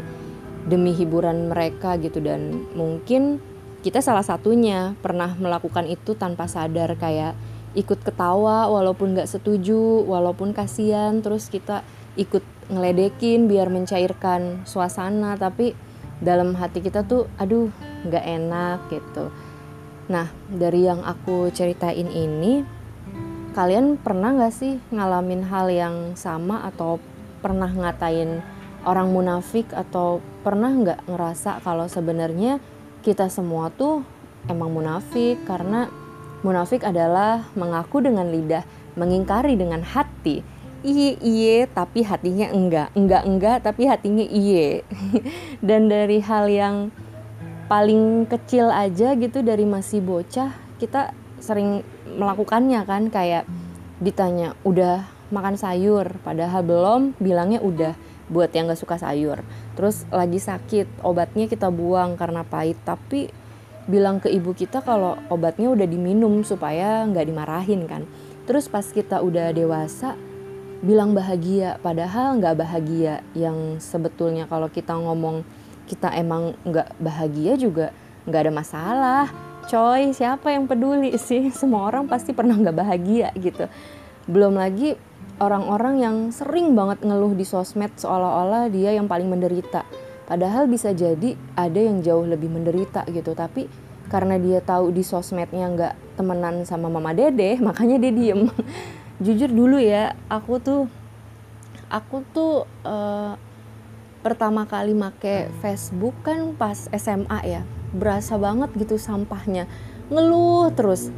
demi 0.64 0.96
hiburan 0.96 1.52
mereka 1.52 2.00
gitu. 2.00 2.24
Dan 2.24 2.64
mungkin 2.72 3.38
kita 3.84 4.00
salah 4.00 4.24
satunya 4.24 4.96
pernah 5.04 5.36
melakukan 5.36 5.84
itu 5.84 6.16
tanpa 6.16 6.48
sadar 6.48 6.96
kayak 6.96 7.36
ikut 7.76 8.00
ketawa 8.00 8.70
walaupun 8.72 9.12
nggak 9.12 9.28
setuju 9.28 10.08
walaupun 10.08 10.56
kasihan 10.56 11.20
terus 11.20 11.52
kita 11.52 11.84
ikut 12.16 12.40
ngeledekin 12.72 13.44
biar 13.44 13.68
mencairkan 13.68 14.64
suasana. 14.64 15.36
Tapi 15.36 15.76
dalam 16.24 16.56
hati 16.56 16.80
kita 16.80 17.04
tuh 17.04 17.28
aduh 17.36 17.68
nggak 18.08 18.24
enak 18.24 18.78
gitu. 18.88 19.28
Nah 20.08 20.32
dari 20.48 20.88
yang 20.88 21.04
aku 21.04 21.52
ceritain 21.52 22.08
ini 22.08 22.64
kalian 23.54 23.96
pernah 23.96 24.34
gak 24.34 24.54
sih 24.54 24.82
ngalamin 24.90 25.46
hal 25.46 25.70
yang 25.70 25.96
sama 26.18 26.66
atau 26.66 26.98
pernah 27.38 27.70
ngatain 27.70 28.42
orang 28.84 29.08
munafik 29.14 29.70
atau 29.72 30.20
pernah 30.44 30.68
nggak 30.68 31.08
ngerasa 31.08 31.64
kalau 31.64 31.88
sebenarnya 31.88 32.60
kita 33.00 33.32
semua 33.32 33.72
tuh 33.72 34.04
emang 34.48 34.72
munafik? 34.72 35.40
Karena 35.48 35.88
munafik 36.44 36.84
adalah 36.84 37.48
mengaku 37.56 38.04
dengan 38.04 38.28
lidah 38.28 38.64
mengingkari 38.94 39.56
dengan 39.56 39.82
hati. 39.82 40.44
Iye 40.84 41.16
iye 41.20 41.64
tapi 41.68 42.04
hatinya 42.04 42.52
enggak. 42.52 42.92
Enggak 42.92 43.22
enggak 43.24 43.58
tapi 43.64 43.88
hatinya 43.88 44.24
iye. 44.24 44.84
Dan 45.68 45.88
dari 45.88 46.20
hal 46.20 46.48
yang 46.52 46.76
paling 47.68 48.28
kecil 48.28 48.68
aja 48.68 49.16
gitu 49.16 49.40
dari 49.40 49.64
masih 49.64 50.04
bocah 50.04 50.52
kita 50.76 51.16
sering 51.44 51.84
melakukannya 52.08 52.80
kan 52.88 53.12
kayak 53.12 53.44
ditanya 54.00 54.56
udah 54.64 55.04
makan 55.28 55.60
sayur? 55.60 56.16
Padahal 56.24 56.64
belum 56.64 57.00
bilangnya 57.20 57.60
udah 57.60 57.92
buat 58.32 58.48
yang 58.56 58.72
gak 58.72 58.80
suka 58.80 58.96
sayur. 58.96 59.44
Terus 59.76 60.08
lagi 60.08 60.40
sakit 60.40 61.04
obatnya 61.04 61.44
kita 61.44 61.68
buang 61.68 62.16
karena 62.16 62.40
pahit. 62.48 62.80
Tapi 62.80 63.28
bilang 63.84 64.16
ke 64.16 64.32
ibu 64.32 64.56
kita 64.56 64.80
kalau 64.80 65.20
obatnya 65.28 65.68
udah 65.68 65.84
diminum 65.84 66.40
supaya 66.40 67.04
nggak 67.04 67.28
dimarahin 67.28 67.84
kan. 67.84 68.08
Terus 68.48 68.64
pas 68.72 68.84
kita 68.84 69.20
udah 69.20 69.52
dewasa 69.52 70.16
bilang 70.80 71.12
bahagia. 71.12 71.76
Padahal 71.84 72.40
nggak 72.40 72.56
bahagia 72.56 73.20
yang 73.36 73.76
sebetulnya 73.76 74.48
kalau 74.48 74.72
kita 74.72 74.96
ngomong 74.96 75.44
kita 75.84 76.08
emang 76.16 76.56
nggak 76.64 76.96
bahagia 76.96 77.60
juga 77.60 77.92
nggak 78.24 78.40
ada 78.48 78.52
masalah 78.52 79.24
coy 79.68 80.12
siapa 80.12 80.52
yang 80.52 80.68
peduli 80.68 81.16
sih? 81.16 81.50
Semua 81.60 81.88
orang 81.88 82.06
pasti 82.06 82.36
pernah 82.36 82.56
nggak 82.56 82.76
bahagia 82.76 83.28
gitu. 83.36 83.68
Belum 84.28 84.56
lagi 84.56 84.96
orang-orang 85.42 85.94
yang 86.00 86.16
sering 86.30 86.72
banget 86.72 87.02
ngeluh 87.02 87.34
di 87.34 87.42
sosmed 87.42 87.92
seolah-olah 87.98 88.70
dia 88.70 88.94
yang 88.94 89.10
paling 89.10 89.28
menderita. 89.28 89.84
Padahal 90.24 90.64
bisa 90.70 90.96
jadi 90.96 91.36
ada 91.52 91.80
yang 91.80 92.00
jauh 92.00 92.24
lebih 92.24 92.48
menderita 92.48 93.04
gitu. 93.12 93.36
Tapi 93.36 93.68
karena 94.08 94.36
dia 94.40 94.60
tahu 94.60 94.92
di 94.92 95.00
sosmednya 95.00 95.68
nggak 95.68 96.20
temenan 96.20 96.62
sama 96.68 96.92
mama 96.92 97.12
dede 97.12 97.58
makanya 97.66 98.00
dia 98.00 98.12
diem. 98.12 98.48
Jujur 99.24 99.48
dulu 99.48 99.78
ya 99.78 100.18
aku 100.26 100.58
tuh 100.58 100.82
aku 101.86 102.26
tuh 102.34 102.66
uh, 102.82 103.38
pertama 104.24 104.64
kali 104.64 104.96
make 104.96 105.52
Facebook 105.60 106.16
kan 106.24 106.56
pas 106.56 106.88
SMA 106.90 107.38
ya 107.44 107.62
berasa 107.94 108.36
banget 108.36 108.74
gitu 108.74 108.98
sampahnya. 108.98 109.70
Ngeluh 110.10 110.68
terus. 110.74 111.08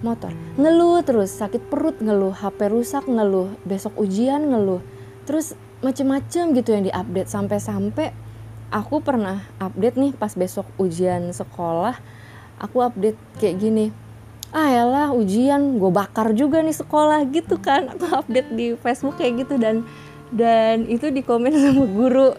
Motor. 0.00 0.32
Ngeluh 0.56 1.04
terus. 1.04 1.30
Sakit 1.36 1.68
perut 1.68 2.00
ngeluh 2.00 2.32
HP 2.32 2.72
rusak 2.72 3.04
ngeluh 3.06 3.52
besok 3.62 3.94
ujian 4.00 4.40
ngeluh. 4.50 4.80
Terus 5.28 5.54
macem-macem 5.84 6.56
gitu 6.56 6.72
yang 6.72 6.88
diupdate. 6.88 7.28
Sampai-sampai 7.28 8.10
aku 8.72 9.04
pernah 9.04 9.44
update 9.60 10.00
nih 10.00 10.12
pas 10.16 10.32
besok 10.32 10.66
ujian 10.80 11.30
sekolah 11.30 11.98
aku 12.60 12.84
update 12.84 13.18
kayak 13.40 13.56
gini. 13.58 13.86
Ah 14.52 14.68
yalah 14.68 15.08
ujian. 15.16 15.80
Gue 15.80 15.90
bakar 15.90 16.36
juga 16.36 16.60
nih 16.60 16.76
sekolah 16.76 17.24
gitu 17.32 17.56
kan. 17.56 17.88
Aku 17.96 18.06
update 18.10 18.50
di 18.52 18.76
Facebook 18.76 19.16
kayak 19.16 19.46
gitu 19.46 19.56
dan 19.56 19.88
dan 20.30 20.86
itu 20.86 21.10
di 21.10 21.26
komen 21.26 21.50
sama 21.50 21.84
guru. 21.90 22.30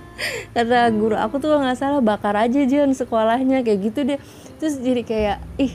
Kata 0.54 0.90
guru 0.94 1.16
aku 1.18 1.42
tuh 1.42 1.58
nggak 1.58 1.78
salah 1.78 2.02
bakar 2.02 2.38
aja 2.38 2.62
Jon 2.66 2.94
sekolahnya. 2.94 3.66
Kayak 3.66 3.78
gitu 3.90 4.00
deh. 4.06 4.18
Terus 4.62 4.78
jadi 4.78 5.02
kayak 5.02 5.38
ih 5.58 5.72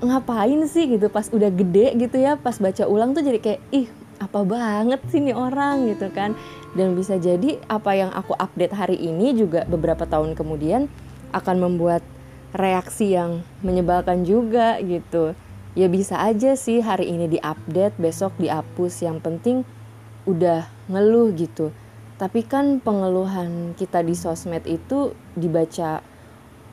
ngapain 0.00 0.60
sih? 0.64 0.88
Gitu 0.88 1.12
pas 1.12 1.28
udah 1.28 1.52
gede 1.52 1.92
gitu 2.00 2.16
ya 2.16 2.40
pas 2.40 2.56
baca 2.56 2.88
ulang 2.88 3.12
tuh 3.12 3.20
jadi 3.20 3.38
kayak 3.38 3.60
ih 3.72 3.86
apa 4.20 4.40
banget 4.44 5.00
sih 5.12 5.20
nih 5.20 5.36
orang? 5.36 5.92
Gitu 5.92 6.08
kan. 6.12 6.32
Dan 6.72 6.96
bisa 6.96 7.20
jadi 7.20 7.60
apa 7.68 7.92
yang 7.98 8.10
aku 8.14 8.32
update 8.32 8.72
hari 8.72 8.96
ini 8.96 9.36
juga 9.36 9.68
beberapa 9.68 10.08
tahun 10.08 10.32
kemudian 10.38 10.88
akan 11.36 11.56
membuat 11.60 12.00
reaksi 12.56 13.14
yang 13.14 13.44
menyebalkan 13.60 14.24
juga 14.24 14.80
gitu. 14.80 15.36
Ya 15.78 15.86
bisa 15.86 16.18
aja 16.18 16.58
sih 16.58 16.82
hari 16.82 17.10
ini 17.10 17.30
diupdate 17.30 17.94
besok 17.98 18.34
dihapus. 18.38 19.06
Yang 19.06 19.18
penting 19.22 19.56
udah 20.28 20.68
ngeluh 20.90 21.32
gitu. 21.36 21.72
Tapi 22.20 22.44
kan 22.44 22.84
pengeluhan 22.84 23.72
kita 23.80 24.04
di 24.04 24.12
sosmed 24.12 24.68
itu 24.68 25.16
dibaca 25.32 26.04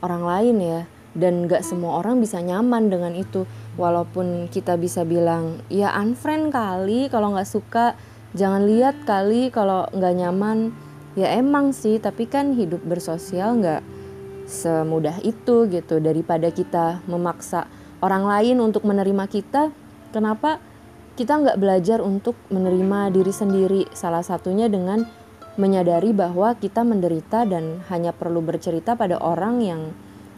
orang 0.03 0.23
lain 0.27 0.55
ya. 0.59 0.81
Dan 1.17 1.49
gak 1.49 1.65
semua 1.65 2.03
orang 2.03 2.19
bisa 2.19 2.43
nyaman 2.43 2.91
dengan 2.91 3.15
itu. 3.15 3.47
Walaupun 3.79 4.51
kita 4.51 4.75
bisa 4.75 5.07
bilang 5.07 5.63
ya 5.71 5.93
unfriend 5.95 6.51
kali 6.51 7.07
kalau 7.07 7.31
nggak 7.33 7.47
suka. 7.47 7.95
Jangan 8.35 8.67
lihat 8.67 9.07
kali 9.07 9.49
kalau 9.49 9.87
nggak 9.95 10.13
nyaman. 10.19 10.75
Ya 11.15 11.33
emang 11.33 11.71
sih. 11.71 11.97
Tapi 11.97 12.27
kan 12.27 12.53
hidup 12.53 12.83
bersosial 12.83 13.57
nggak 13.57 13.81
semudah 14.45 15.17
itu 15.23 15.65
gitu. 15.71 15.97
Daripada 16.03 16.51
kita 16.51 17.01
memaksa 17.07 17.65
orang 18.03 18.27
lain 18.27 18.61
untuk 18.61 18.85
menerima 18.85 19.25
kita 19.25 19.73
kenapa 20.13 20.61
kita 21.17 21.33
nggak 21.33 21.57
belajar 21.57 21.97
untuk 22.05 22.37
menerima 22.53 23.09
diri 23.09 23.33
sendiri 23.33 23.81
salah 23.89 24.21
satunya 24.21 24.69
dengan 24.69 25.01
menyadari 25.57 26.13
bahwa 26.13 26.53
kita 26.53 26.85
menderita 26.85 27.41
dan 27.49 27.81
hanya 27.89 28.13
perlu 28.13 28.45
bercerita 28.45 28.93
pada 28.93 29.17
orang 29.17 29.57
yang 29.65 29.81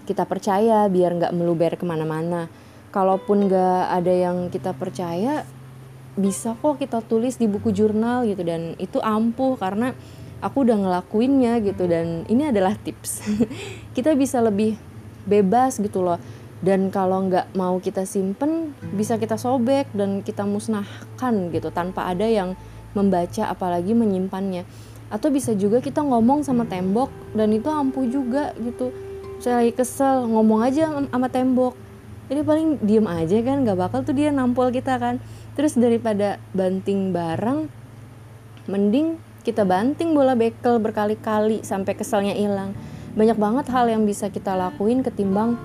kita 0.07 0.23
percaya 0.23 0.87
biar 0.87 1.19
nggak 1.19 1.35
meluber 1.35 1.75
ke 1.75 1.83
mana-mana. 1.83 2.47
Kalaupun 2.95 3.51
nggak 3.51 3.91
ada 3.91 4.13
yang 4.15 4.47
kita 4.47 4.71
percaya, 4.71 5.43
bisa 6.15 6.55
kok 6.55 6.79
kita 6.79 7.03
tulis 7.03 7.35
di 7.35 7.51
buku 7.51 7.75
jurnal 7.75 8.23
gitu 8.23 8.41
dan 8.47 8.79
itu 8.79 9.03
ampuh 9.03 9.59
karena 9.59 9.91
aku 10.39 10.63
udah 10.63 10.79
ngelakuinnya 10.79 11.59
gitu 11.59 11.91
dan 11.91 12.23
ini 12.31 12.55
adalah 12.55 12.79
tips. 12.79 13.27
kita 13.99 14.15
bisa 14.15 14.39
lebih 14.39 14.79
bebas 15.27 15.75
gitu 15.83 15.99
loh. 15.99 16.17
Dan 16.59 16.91
kalau 16.91 17.23
nggak 17.31 17.55
mau 17.55 17.79
kita 17.79 18.03
simpen, 18.03 18.75
bisa 18.91 19.15
kita 19.15 19.39
sobek 19.39 19.87
dan 19.95 20.19
kita 20.19 20.43
musnahkan 20.43 21.55
gitu 21.55 21.71
tanpa 21.71 22.11
ada 22.11 22.27
yang 22.27 22.59
membaca 22.91 23.47
apalagi 23.47 23.95
menyimpannya. 23.95 24.67
Atau 25.07 25.31
bisa 25.31 25.55
juga 25.55 25.79
kita 25.79 26.03
ngomong 26.03 26.43
sama 26.43 26.67
tembok 26.67 27.09
dan 27.31 27.55
itu 27.55 27.71
ampuh 27.71 28.05
juga 28.05 28.51
gitu. 28.59 28.91
Saya 29.39 29.63
lagi 29.63 29.71
kesel 29.71 30.27
ngomong 30.27 30.59
aja 30.67 30.91
sama 30.91 31.31
tembok. 31.31 31.79
Ini 32.29 32.45
paling 32.45 32.83
diem 32.85 33.07
aja 33.09 33.41
kan 33.41 33.65
gak 33.65 33.79
bakal 33.79 33.99
tuh 34.05 34.13
dia 34.13 34.29
nampol 34.29 34.69
kita 34.69 34.99
kan. 34.99 35.17
Terus 35.55 35.79
daripada 35.79 36.37
banting 36.53 37.15
barang 37.15 37.71
mending 38.69 39.17
kita 39.41 39.65
banting 39.65 40.13
bola 40.13 40.37
bekel 40.37 40.77
berkali-kali 40.77 41.63
sampai 41.63 41.95
keselnya 41.95 42.35
hilang. 42.35 42.75
Banyak 43.17 43.39
banget 43.39 43.65
hal 43.73 43.89
yang 43.89 44.05
bisa 44.05 44.29
kita 44.29 44.53
lakuin 44.53 45.01
ketimbang 45.01 45.57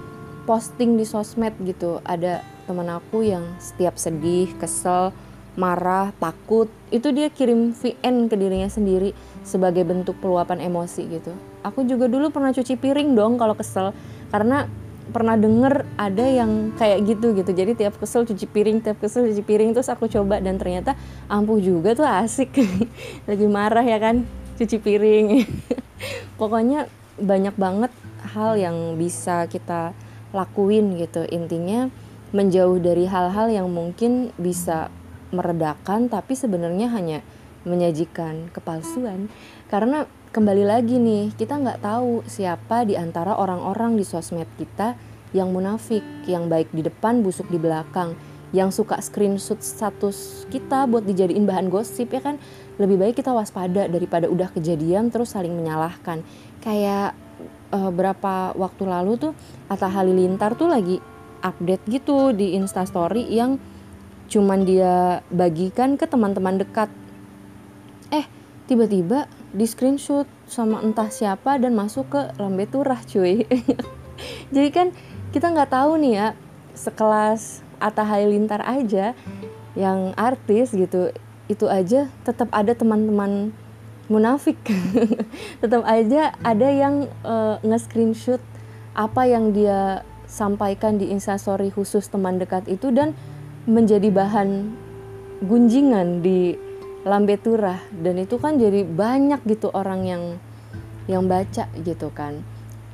posting 0.44 1.00
di 1.00 1.04
sosmed 1.08 1.56
gitu 1.64 2.00
ada 2.04 2.44
teman 2.64 2.88
aku 2.88 3.24
yang 3.24 3.44
setiap 3.60 3.96
sedih 4.00 4.52
kesel 4.56 5.12
marah, 5.54 6.10
takut, 6.18 6.66
itu 6.90 7.14
dia 7.14 7.30
kirim 7.30 7.70
VN 7.74 8.26
ke 8.26 8.34
dirinya 8.34 8.66
sendiri 8.66 9.14
sebagai 9.46 9.86
bentuk 9.86 10.18
peluapan 10.18 10.58
emosi 10.58 11.06
gitu. 11.06 11.32
Aku 11.62 11.86
juga 11.86 12.10
dulu 12.10 12.34
pernah 12.34 12.50
cuci 12.50 12.74
piring 12.74 13.14
dong 13.14 13.38
kalau 13.38 13.54
kesel 13.54 13.94
karena 14.34 14.66
pernah 15.04 15.36
denger 15.36 15.84
ada 15.94 16.26
yang 16.26 16.74
kayak 16.74 17.06
gitu 17.06 17.36
gitu. 17.38 17.50
Jadi 17.54 17.78
tiap 17.78 17.94
kesel 18.02 18.26
cuci 18.26 18.46
piring, 18.50 18.82
tiap 18.82 18.98
kesel 18.98 19.30
cuci 19.30 19.42
piring 19.46 19.70
terus 19.76 19.86
aku 19.86 20.10
coba 20.10 20.42
dan 20.42 20.58
ternyata 20.58 20.98
ampuh 21.30 21.62
juga 21.62 21.94
tuh 21.94 22.06
asik. 22.08 22.50
Lagi 23.30 23.46
marah 23.46 23.86
ya 23.86 24.02
kan, 24.02 24.26
cuci 24.58 24.76
piring. 24.82 25.46
Pokoknya 26.40 26.90
banyak 27.14 27.54
banget 27.54 27.94
hal 28.34 28.58
yang 28.58 28.98
bisa 28.98 29.46
kita 29.46 29.94
lakuin 30.34 30.98
gitu. 30.98 31.22
Intinya 31.30 31.88
menjauh 32.34 32.82
dari 32.82 33.06
hal-hal 33.06 33.46
yang 33.48 33.70
mungkin 33.70 34.34
bisa 34.34 34.90
meredakan 35.30 36.10
tapi 36.10 36.34
sebenarnya 36.34 36.90
hanya 36.90 37.18
menyajikan 37.62 38.50
kepalsuan. 38.50 39.30
Karena 39.70 40.04
kembali 40.34 40.66
lagi 40.66 40.98
nih 40.98 41.32
kita 41.38 41.62
nggak 41.62 41.80
tahu 41.80 42.26
siapa 42.26 42.82
di 42.84 42.98
antara 42.98 43.38
orang-orang 43.38 43.94
di 43.94 44.04
sosmed 44.04 44.50
kita 44.58 44.98
yang 45.30 45.54
munafik 45.54 46.02
yang 46.26 46.50
baik 46.50 46.70
di 46.70 46.82
depan 46.82 47.22
busuk 47.22 47.46
di 47.50 47.58
belakang 47.58 48.14
yang 48.54 48.70
suka 48.70 49.02
screenshot 49.02 49.58
status 49.58 50.46
kita 50.46 50.86
buat 50.86 51.02
dijadiin 51.02 51.42
bahan 51.42 51.66
gosip 51.66 52.14
ya 52.14 52.22
kan? 52.22 52.38
Lebih 52.78 53.02
baik 53.02 53.14
kita 53.18 53.34
waspada 53.34 53.90
daripada 53.90 54.30
udah 54.30 54.50
kejadian 54.54 55.10
terus 55.10 55.34
saling 55.34 55.50
menyalahkan. 55.54 56.22
Kayak 56.62 57.18
uh, 57.74 57.90
berapa 57.90 58.54
waktu 58.54 58.86
lalu 58.86 59.18
tuh 59.18 59.32
Atta 59.66 59.90
Halilintar 59.90 60.54
tuh 60.54 60.70
lagi 60.70 61.02
update 61.42 61.82
gitu 61.90 62.30
di 62.30 62.54
instastory 62.54 63.26
yang 63.28 63.58
cuman 64.30 64.64
dia 64.64 65.20
bagikan 65.28 65.98
ke 65.98 66.06
teman-teman 66.06 66.62
dekat. 66.62 66.88
Eh 68.14 68.24
tiba-tiba 68.70 69.28
di 69.52 69.66
screenshot 69.68 70.24
sama 70.48 70.80
entah 70.80 71.10
siapa 71.10 71.60
dan 71.60 71.76
masuk 71.76 72.08
ke 72.08 72.20
lambe 72.40 72.64
turah 72.70 73.02
cuy. 73.04 73.44
Jadi 74.54 74.68
kan 74.72 74.94
kita 75.34 75.50
nggak 75.50 75.74
tahu 75.74 75.98
nih 76.00 76.12
ya 76.14 76.28
sekelas 76.78 77.60
Atta 77.82 78.06
Halilintar 78.06 78.62
aja 78.64 79.12
yang 79.74 80.14
artis 80.14 80.70
gitu 80.72 81.10
itu 81.50 81.66
aja 81.68 82.08
tetap 82.24 82.48
ada 82.54 82.72
teman-teman 82.72 83.52
munafik. 84.08 84.58
Tetap 85.62 85.82
aja 85.86 86.32
ada 86.44 86.68
yang 86.68 87.08
uh, 87.24 87.56
nge-screenshot 87.64 88.40
apa 88.94 89.26
yang 89.26 89.50
dia 89.50 90.06
sampaikan 90.30 90.96
di 90.98 91.10
instastory 91.10 91.70
khusus 91.74 92.06
teman 92.08 92.38
dekat 92.38 92.66
itu 92.70 92.90
dan 92.94 93.12
menjadi 93.64 94.10
bahan 94.12 94.70
gunjingan 95.44 96.20
di 96.20 96.54
lambe 97.04 97.36
turah. 97.40 97.80
Dan 97.92 98.20
itu 98.20 98.36
kan 98.40 98.56
jadi 98.56 98.84
banyak 98.84 99.44
gitu 99.48 99.72
orang 99.72 100.04
yang 100.04 100.22
yang 101.04 101.24
baca 101.28 101.68
gitu 101.80 102.08
kan. 102.12 102.40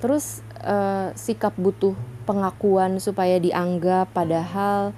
Terus 0.03 0.43
uh, 0.65 1.13
sikap 1.15 1.55
butuh 1.55 1.95
pengakuan 2.25 3.03
supaya 3.03 3.43
dianggap 3.43 4.15
padahal 4.15 4.95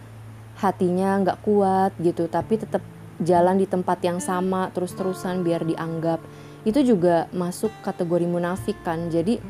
hatinya 0.61 1.19
nggak 1.25 1.41
kuat 1.43 1.97
gitu 1.99 2.29
tapi 2.29 2.61
tetap 2.61 2.85
jalan 3.21 3.61
di 3.61 3.69
tempat 3.69 4.01
yang 4.01 4.23
sama 4.23 4.73
terus-terusan 4.73 5.45
biar 5.45 5.69
dianggap. 5.69 6.23
Itu 6.63 6.81
juga 6.87 7.27
masuk 7.35 7.75
kategori 7.83 8.25
munafik 8.25 8.79
kan. 8.87 9.11
Jadi 9.13 9.43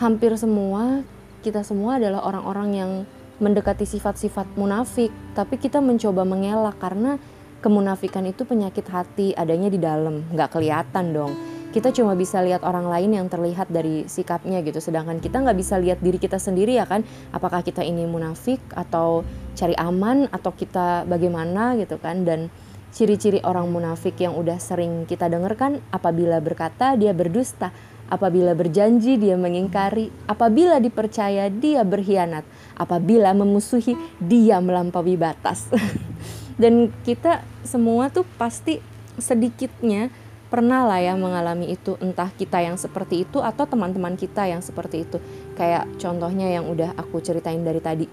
hampir 0.00 0.32
semua 0.40 1.04
kita 1.40 1.64
semua 1.64 1.96
adalah 1.96 2.24
orang-orang 2.24 2.68
yang 2.76 2.92
mendekati 3.40 3.88
sifat-sifat 3.88 4.52
munafik, 4.60 5.08
tapi 5.32 5.56
kita 5.56 5.80
mencoba 5.80 6.28
mengelak 6.28 6.76
karena 6.76 7.16
kemunafikan 7.64 8.28
itu 8.28 8.44
penyakit 8.44 8.84
hati 8.92 9.32
adanya 9.32 9.72
di 9.72 9.80
dalam, 9.80 10.28
nggak 10.28 10.52
kelihatan 10.52 11.16
dong. 11.16 11.32
Kita 11.72 11.88
cuma 11.96 12.12
bisa 12.12 12.44
lihat 12.44 12.60
orang 12.60 12.84
lain 12.92 13.16
yang 13.16 13.26
terlihat 13.32 13.72
dari 13.72 14.04
sikapnya 14.04 14.60
gitu, 14.60 14.84
sedangkan 14.84 15.24
kita 15.24 15.40
nggak 15.40 15.56
bisa 15.56 15.80
lihat 15.80 16.04
diri 16.04 16.20
kita 16.20 16.36
sendiri 16.36 16.76
ya 16.76 16.84
kan, 16.84 17.00
apakah 17.32 17.64
kita 17.64 17.80
ini 17.80 18.04
munafik 18.04 18.60
atau 18.76 19.24
cari 19.56 19.72
aman 19.80 20.28
atau 20.28 20.52
kita 20.52 21.08
bagaimana 21.08 21.80
gitu 21.80 21.96
kan, 21.96 22.28
dan 22.28 22.52
ciri-ciri 22.90 23.38
orang 23.46 23.70
munafik 23.70 24.18
yang 24.18 24.34
udah 24.34 24.58
sering 24.58 25.06
kita 25.06 25.30
dengarkan 25.30 25.78
apabila 25.94 26.42
berkata 26.42 26.98
dia 26.98 27.14
berdusta, 27.14 27.70
apabila 28.10 28.52
berjanji 28.58 29.16
dia 29.16 29.38
mengingkari, 29.38 30.10
apabila 30.26 30.82
dipercaya 30.82 31.46
dia 31.48 31.86
berkhianat 31.86 32.42
apabila 32.80 33.36
memusuhi 33.36 33.92
dia 34.16 34.56
melampaui 34.64 35.20
batas. 35.20 35.68
Dan 36.60 36.92
kita 37.04 37.44
semua 37.64 38.08
tuh 38.08 38.24
pasti 38.40 38.80
sedikitnya 39.20 40.08
pernah 40.50 40.82
lah 40.82 40.98
ya 40.98 41.14
mengalami 41.14 41.70
itu 41.70 41.94
entah 42.02 42.26
kita 42.34 42.58
yang 42.58 42.74
seperti 42.74 43.22
itu 43.22 43.38
atau 43.38 43.70
teman-teman 43.70 44.18
kita 44.18 44.50
yang 44.50 44.58
seperti 44.58 45.06
itu 45.06 45.22
kayak 45.54 45.86
contohnya 46.02 46.50
yang 46.50 46.66
udah 46.66 46.90
aku 46.98 47.22
ceritain 47.22 47.62
dari 47.62 47.78
tadi 47.78 48.10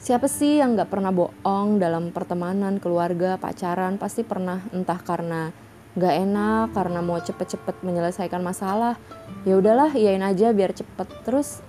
siapa 0.00 0.32
sih 0.32 0.64
yang 0.64 0.74
nggak 0.74 0.88
pernah 0.88 1.12
bohong 1.12 1.76
dalam 1.76 2.08
pertemanan 2.08 2.80
keluarga 2.80 3.36
pacaran? 3.36 4.00
Pasti 4.00 4.24
pernah 4.24 4.64
entah 4.72 4.96
karena 4.96 5.52
nggak 5.92 6.14
enak 6.24 6.66
karena 6.72 7.00
mau 7.04 7.20
cepet-cepet 7.20 7.84
menyelesaikan 7.84 8.40
masalah. 8.40 8.96
Ya 9.44 9.60
udahlah 9.60 9.92
iyain 9.92 10.24
aja 10.24 10.56
biar 10.56 10.72
cepet. 10.72 11.08
Terus 11.28 11.60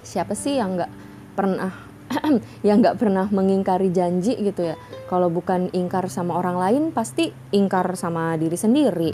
siapa 0.00 0.32
sih 0.32 0.56
yang 0.56 0.80
nggak 0.80 0.92
pernah 1.36 1.72
yang 2.66 2.80
nggak 2.80 2.96
pernah 2.96 3.28
mengingkari 3.28 3.92
janji 3.92 4.40
gitu 4.40 4.72
ya? 4.72 4.76
Kalau 5.12 5.28
bukan 5.28 5.68
ingkar 5.76 6.08
sama 6.08 6.40
orang 6.40 6.56
lain 6.56 6.82
pasti 6.96 7.28
ingkar 7.52 7.92
sama 8.00 8.40
diri 8.40 8.56
sendiri. 8.56 9.12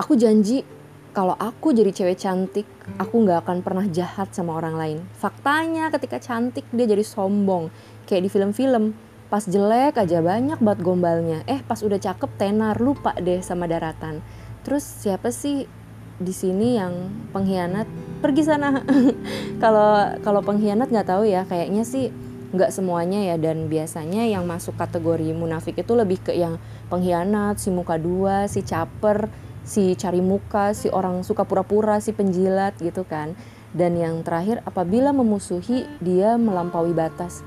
Aku 0.00 0.16
janji 0.16 0.64
kalau 1.12 1.36
aku 1.36 1.76
jadi 1.76 1.92
cewek 1.92 2.16
cantik 2.16 2.64
aku 2.96 3.28
nggak 3.28 3.44
akan 3.44 3.60
pernah 3.60 3.84
jahat 3.92 4.32
sama 4.32 4.56
orang 4.56 4.74
lain. 4.80 4.98
Faktanya 5.20 5.92
ketika 5.92 6.16
cantik 6.16 6.64
dia 6.72 6.88
jadi 6.88 7.04
sombong. 7.04 7.68
Kayak 8.08 8.28
di 8.28 8.30
film-film 8.32 8.84
pas 9.28 9.44
jelek 9.44 10.00
aja 10.00 10.24
banyak 10.24 10.56
buat 10.60 10.80
gombalnya. 10.80 11.44
Eh 11.44 11.60
pas 11.60 11.84
udah 11.84 12.00
cakep 12.00 12.30
tenar 12.40 12.80
lupa 12.80 13.12
deh 13.20 13.44
sama 13.44 13.68
daratan. 13.68 14.24
Terus 14.64 14.84
siapa 14.84 15.28
sih 15.28 15.68
di 16.16 16.32
sini 16.32 16.80
yang 16.80 17.12
pengkhianat? 17.36 17.84
Pergi 18.24 18.42
sana. 18.48 18.80
Kalau 19.62 20.16
kalau 20.24 20.40
pengkhianat 20.40 20.88
nggak 20.88 21.08
tahu 21.12 21.28
ya 21.28 21.44
kayaknya 21.44 21.84
sih 21.84 22.08
nggak 22.56 22.72
semuanya 22.72 23.20
ya. 23.20 23.36
Dan 23.36 23.68
biasanya 23.68 24.24
yang 24.24 24.48
masuk 24.48 24.80
kategori 24.80 25.28
munafik 25.36 25.76
itu 25.76 25.92
lebih 25.92 26.24
ke 26.24 26.32
yang 26.32 26.56
pengkhianat 26.88 27.60
si 27.60 27.68
muka 27.68 28.00
dua 28.00 28.48
si 28.48 28.64
caper 28.64 29.28
si 29.62 29.94
cari 29.94 30.18
muka 30.18 30.74
si 30.74 30.90
orang 30.90 31.22
suka 31.22 31.46
pura-pura 31.46 31.98
si 32.02 32.14
penjilat 32.14 32.78
gitu 32.82 33.06
kan. 33.06 33.34
Dan 33.72 33.96
yang 33.96 34.20
terakhir 34.20 34.60
apabila 34.68 35.16
memusuhi 35.16 35.88
dia 36.04 36.36
melampaui 36.36 36.92
batas. 36.92 37.40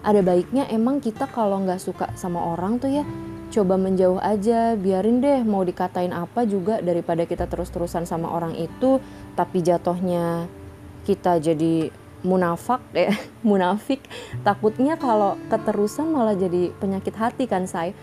Ada 0.00 0.24
baiknya 0.24 0.66
emang 0.72 0.98
kita 0.98 1.28
kalau 1.28 1.60
nggak 1.60 1.78
suka 1.78 2.10
sama 2.16 2.40
orang 2.40 2.80
tuh 2.80 2.88
ya 2.88 3.04
coba 3.50 3.74
menjauh 3.74 4.22
aja 4.22 4.78
biarin 4.78 5.18
deh 5.18 5.42
mau 5.42 5.66
dikatain 5.66 6.14
apa 6.14 6.46
juga 6.46 6.78
daripada 6.78 7.26
kita 7.26 7.50
terus-terusan 7.50 8.06
sama 8.06 8.30
orang 8.30 8.54
itu 8.54 9.02
tapi 9.34 9.58
jatuhnya 9.58 10.46
kita 11.02 11.42
jadi 11.42 11.90
munafak 12.22 12.80
ya 12.92 13.12
munafik. 13.50 14.04
Takutnya 14.44 14.96
kalau 15.00 15.36
keterusan 15.48 16.12
malah 16.12 16.36
jadi 16.36 16.72
penyakit 16.78 17.14
hati 17.16 17.44
kan 17.48 17.64
saya 17.66 17.96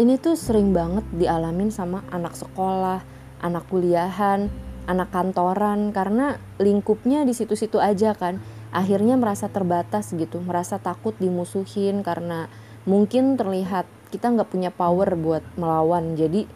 ini 0.00 0.16
tuh 0.16 0.32
sering 0.32 0.72
banget 0.72 1.04
dialamin 1.12 1.68
sama 1.68 2.00
anak 2.08 2.32
sekolah 2.32 3.04
anak 3.44 3.68
kuliahan 3.68 4.48
anak 4.88 5.12
kantoran 5.12 5.92
karena 5.92 6.40
lingkupnya 6.56 7.22
di 7.22 7.36
situ-situ 7.36 7.76
aja 7.78 8.16
kan. 8.16 8.40
Akhirnya 8.72 9.18
merasa 9.18 9.50
terbatas 9.50 10.10
gitu 10.14 10.40
merasa 10.40 10.80
takut 10.80 11.12
dimusuhin 11.20 12.00
karena 12.00 12.48
mungkin 12.88 13.36
terlihat 13.36 13.84
kita 14.08 14.32
nggak 14.32 14.50
punya 14.50 14.70
power 14.72 15.14
buat 15.14 15.44
melawan 15.54 16.16
jadi 16.16 16.48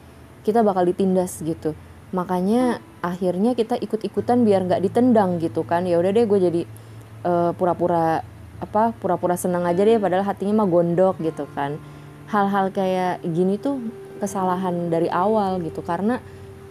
kita 0.42 0.64
bakal 0.64 0.88
ditindas 0.88 1.44
gitu. 1.44 1.76
Makanya 2.16 2.80
akhirnya 3.04 3.52
kita 3.52 3.76
ikut-ikutan 3.76 4.46
biar 4.46 4.66
nggak 4.66 4.82
ditendang 4.82 5.38
gitu 5.38 5.62
kan. 5.62 5.84
Ya 5.84 6.00
udah 6.00 6.10
deh 6.10 6.24
gue 6.24 6.38
jadi 6.40 6.62
pura 7.22 7.52
pura-pura 7.54 8.24
apa 8.62 8.94
pura-pura 8.96 9.34
senang 9.36 9.66
aja 9.66 9.82
deh 9.82 9.98
padahal 9.98 10.24
hatinya 10.24 10.64
mah 10.64 10.68
gondok 10.70 11.18
gitu 11.20 11.44
kan 11.52 11.76
hal-hal 12.28 12.72
kayak 12.72 13.20
gini 13.24 13.60
tuh 13.60 13.80
kesalahan 14.22 14.88
dari 14.88 15.08
awal 15.10 15.60
gitu. 15.60 15.80
Karena 15.84 16.20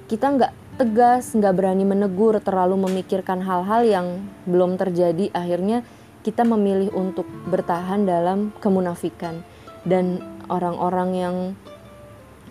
kita 0.10 0.34
nggak 0.34 0.54
tegas 0.82 1.38
nggak 1.38 1.54
berani 1.54 1.86
menegur 1.86 2.42
terlalu 2.42 2.90
memikirkan 2.90 3.42
hal-hal 3.46 3.82
yang 3.86 4.08
belum 4.50 4.78
terjadi. 4.80 5.30
Akhirnya 5.34 5.86
kita 6.24 6.48
memilih 6.48 6.90
untuk 6.96 7.28
bertahan 7.50 8.08
dalam 8.08 8.56
kemunafikan. 8.58 9.44
Dan 9.84 10.24
orang-orang 10.48 11.10
yang 11.14 11.36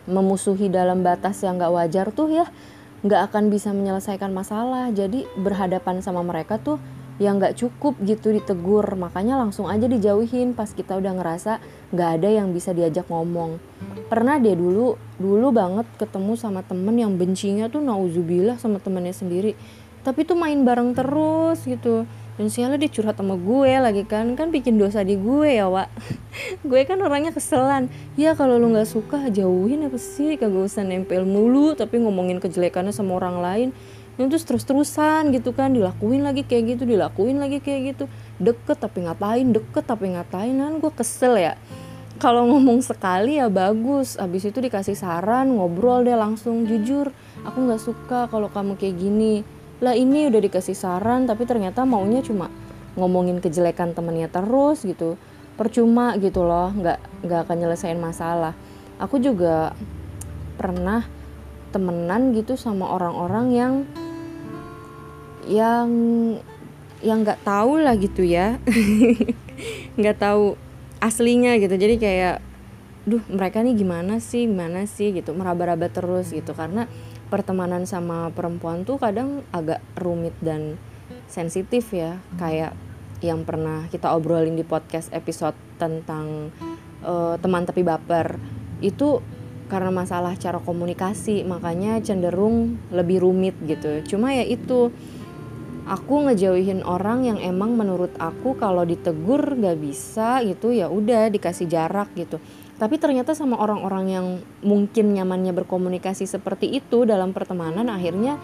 memusuhi 0.05 0.69
dalam 0.69 1.07
batas 1.07 1.41
yang 1.47 1.57
nggak 1.57 1.73
wajar 1.73 2.07
tuh 2.11 2.29
ya 2.29 2.47
nggak 3.03 3.31
akan 3.31 3.51
bisa 3.51 3.75
menyelesaikan 3.75 4.31
masalah. 4.31 4.91
Jadi 4.95 5.27
berhadapan 5.35 5.99
sama 6.03 6.23
mereka 6.23 6.59
tuh 6.59 6.79
yang 7.21 7.37
nggak 7.37 7.59
cukup 7.59 7.99
gitu 8.01 8.33
ditegur. 8.33 8.85
Makanya 8.97 9.37
langsung 9.37 9.69
aja 9.69 9.85
dijauhin 9.85 10.57
pas 10.57 10.71
kita 10.71 10.97
udah 10.97 11.13
ngerasa 11.19 11.61
nggak 11.93 12.11
ada 12.21 12.29
yang 12.29 12.55
bisa 12.57 12.73
diajak 12.73 13.09
ngomong. 13.11 13.61
Pernah 14.09 14.41
dia 14.41 14.57
dulu 14.57 14.97
dulu 15.21 15.49
banget 15.53 15.85
ketemu 16.01 16.33
sama 16.39 16.65
temen 16.65 16.97
yang 16.97 17.13
bencinya 17.17 17.69
tuh 17.69 17.85
nauzubillah 17.85 18.57
sama 18.57 18.81
temennya 18.81 19.13
sendiri. 19.13 19.53
Tapi 20.03 20.27
tuh 20.27 20.35
main 20.35 20.59
bareng 20.65 20.97
terus 20.97 21.63
gitu. 21.63 22.09
Dan 22.33 22.49
sialnya 22.49 22.81
dia 22.81 22.89
curhat 22.89 23.21
sama 23.21 23.37
gue 23.37 23.77
lagi 23.77 24.09
kan 24.09 24.33
kan 24.41 24.49
bikin 24.49 24.81
dosa 24.81 25.05
di 25.05 25.21
gue 25.21 25.53
ya 25.53 25.69
wak. 25.69 25.93
Gue 26.69 26.89
kan 26.89 26.97
orangnya 27.05 27.29
keselan. 27.29 27.93
Ya 28.17 28.33
kalau 28.33 28.57
lu 28.57 28.73
nggak 28.73 28.89
suka 28.89 29.29
jauhin 29.29 29.85
apa 29.85 30.01
sih? 30.01 30.41
Kagak 30.41 30.65
usah 30.65 30.81
nempel 30.81 31.29
mulu 31.29 31.77
tapi 31.77 32.01
ngomongin 32.01 32.41
kejelekannya 32.41 32.91
sama 32.91 33.21
orang 33.21 33.37
lain 33.45 33.69
terus 34.29 34.45
terus-terusan 34.45 35.33
gitu 35.33 35.57
kan 35.57 35.73
dilakuin 35.73 36.21
lagi 36.23 36.45
kayak 36.45 36.77
gitu 36.77 36.85
dilakuin 36.85 37.41
lagi 37.41 37.59
kayak 37.65 37.97
gitu. 37.97 38.05
Deket 38.37 38.79
tapi 38.83 39.09
ngapain 39.09 39.49
deket 39.49 39.85
tapi 39.89 40.13
ngapain. 40.13 40.53
Kan 40.53 40.79
gue 40.79 40.93
kesel 40.93 41.41
ya. 41.41 41.55
Kalau 42.21 42.47
ngomong 42.47 42.85
sekali 42.85 43.41
ya 43.41 43.49
bagus. 43.49 44.21
Abis 44.21 44.53
itu 44.53 44.61
dikasih 44.61 44.95
saran 44.95 45.57
ngobrol 45.57 46.05
deh 46.05 46.15
langsung 46.15 46.69
jujur. 46.69 47.11
Aku 47.43 47.65
nggak 47.65 47.83
suka 47.83 48.21
kalau 48.29 48.53
kamu 48.53 48.77
kayak 48.77 49.01
gini. 49.01 49.43
Lah 49.83 49.97
ini 49.97 50.31
udah 50.31 50.39
dikasih 50.39 50.77
saran 50.77 51.27
tapi 51.27 51.49
ternyata 51.49 51.83
maunya 51.83 52.23
cuma 52.23 52.53
ngomongin 52.95 53.41
kejelekan 53.41 53.97
temennya 53.97 54.29
terus 54.29 54.85
gitu. 54.85 55.19
Percuma 55.57 56.15
gitu 56.21 56.45
loh 56.45 56.71
nggak 56.71 57.27
nggak 57.27 57.41
akan 57.49 57.57
nyelesain 57.59 57.99
masalah. 57.99 58.55
Aku 59.03 59.19
juga 59.19 59.75
pernah 60.61 61.03
temenan 61.73 62.37
gitu 62.37 62.55
sama 62.55 62.87
orang-orang 62.93 63.47
yang 63.51 63.73
yang 65.47 65.91
yang 67.03 67.27
nggak 67.27 67.43
tahu 67.43 67.83
lah 67.83 67.99
gitu 67.99 68.23
ya. 68.23 68.63
Nggak 69.99 70.23
tahu 70.23 70.55
aslinya 71.03 71.59
gitu. 71.59 71.75
Jadi 71.75 71.99
kayak 71.99 72.37
duh 73.03 73.19
mereka 73.27 73.59
nih 73.67 73.75
gimana 73.75 74.23
sih 74.23 74.47
gimana 74.47 74.87
sih? 74.87 75.11
gitu. 75.11 75.35
Meraba-raba 75.35 75.91
terus 75.91 76.31
gitu. 76.31 76.55
Karena 76.55 76.87
pertemanan 77.27 77.85
sama 77.91 78.31
perempuan 78.31 78.87
tuh 78.87 79.03
kadang 79.03 79.43
agak 79.51 79.83
rumit 79.99 80.35
dan 80.39 80.79
sensitif 81.27 81.91
ya. 81.91 82.23
Kayak 82.39 82.79
yang 83.23 83.43
pernah 83.43 83.87
kita 83.91 84.15
obrolin 84.15 84.55
di 84.55 84.67
podcast 84.67 85.11
episode 85.11 85.59
tentang 85.83 86.55
uh, 87.03 87.35
teman 87.43 87.67
tapi 87.67 87.83
baper. 87.83 88.39
Itu 88.79 89.23
karena 89.73 89.89
masalah 89.89 90.37
cara 90.37 90.61
komunikasi 90.61 91.49
makanya 91.49 91.97
cenderung 92.05 92.77
lebih 92.93 93.25
rumit 93.25 93.57
gitu. 93.65 94.05
Cuma 94.05 94.37
ya 94.37 94.45
itu 94.45 94.93
aku 95.87 96.31
ngejauhin 96.31 96.87
orang 96.87 97.27
yang 97.27 97.39
emang 97.43 97.75
menurut 97.75 98.15
aku 98.19 98.55
kalau 98.55 98.87
ditegur 98.87 99.59
gak 99.59 99.79
bisa 99.79 100.43
gitu 100.47 100.71
ya 100.71 100.87
udah 100.87 101.31
dikasih 101.33 101.67
jarak 101.67 102.15
gitu. 102.15 102.39
Tapi 102.79 102.99
ternyata 102.99 103.35
sama 103.35 103.59
orang-orang 103.63 104.05
yang 104.11 104.27
mungkin 104.63 105.15
nyamannya 105.15 105.55
berkomunikasi 105.55 106.27
seperti 106.27 106.71
itu 106.71 107.07
dalam 107.07 107.31
pertemanan 107.31 107.87
akhirnya 107.87 108.39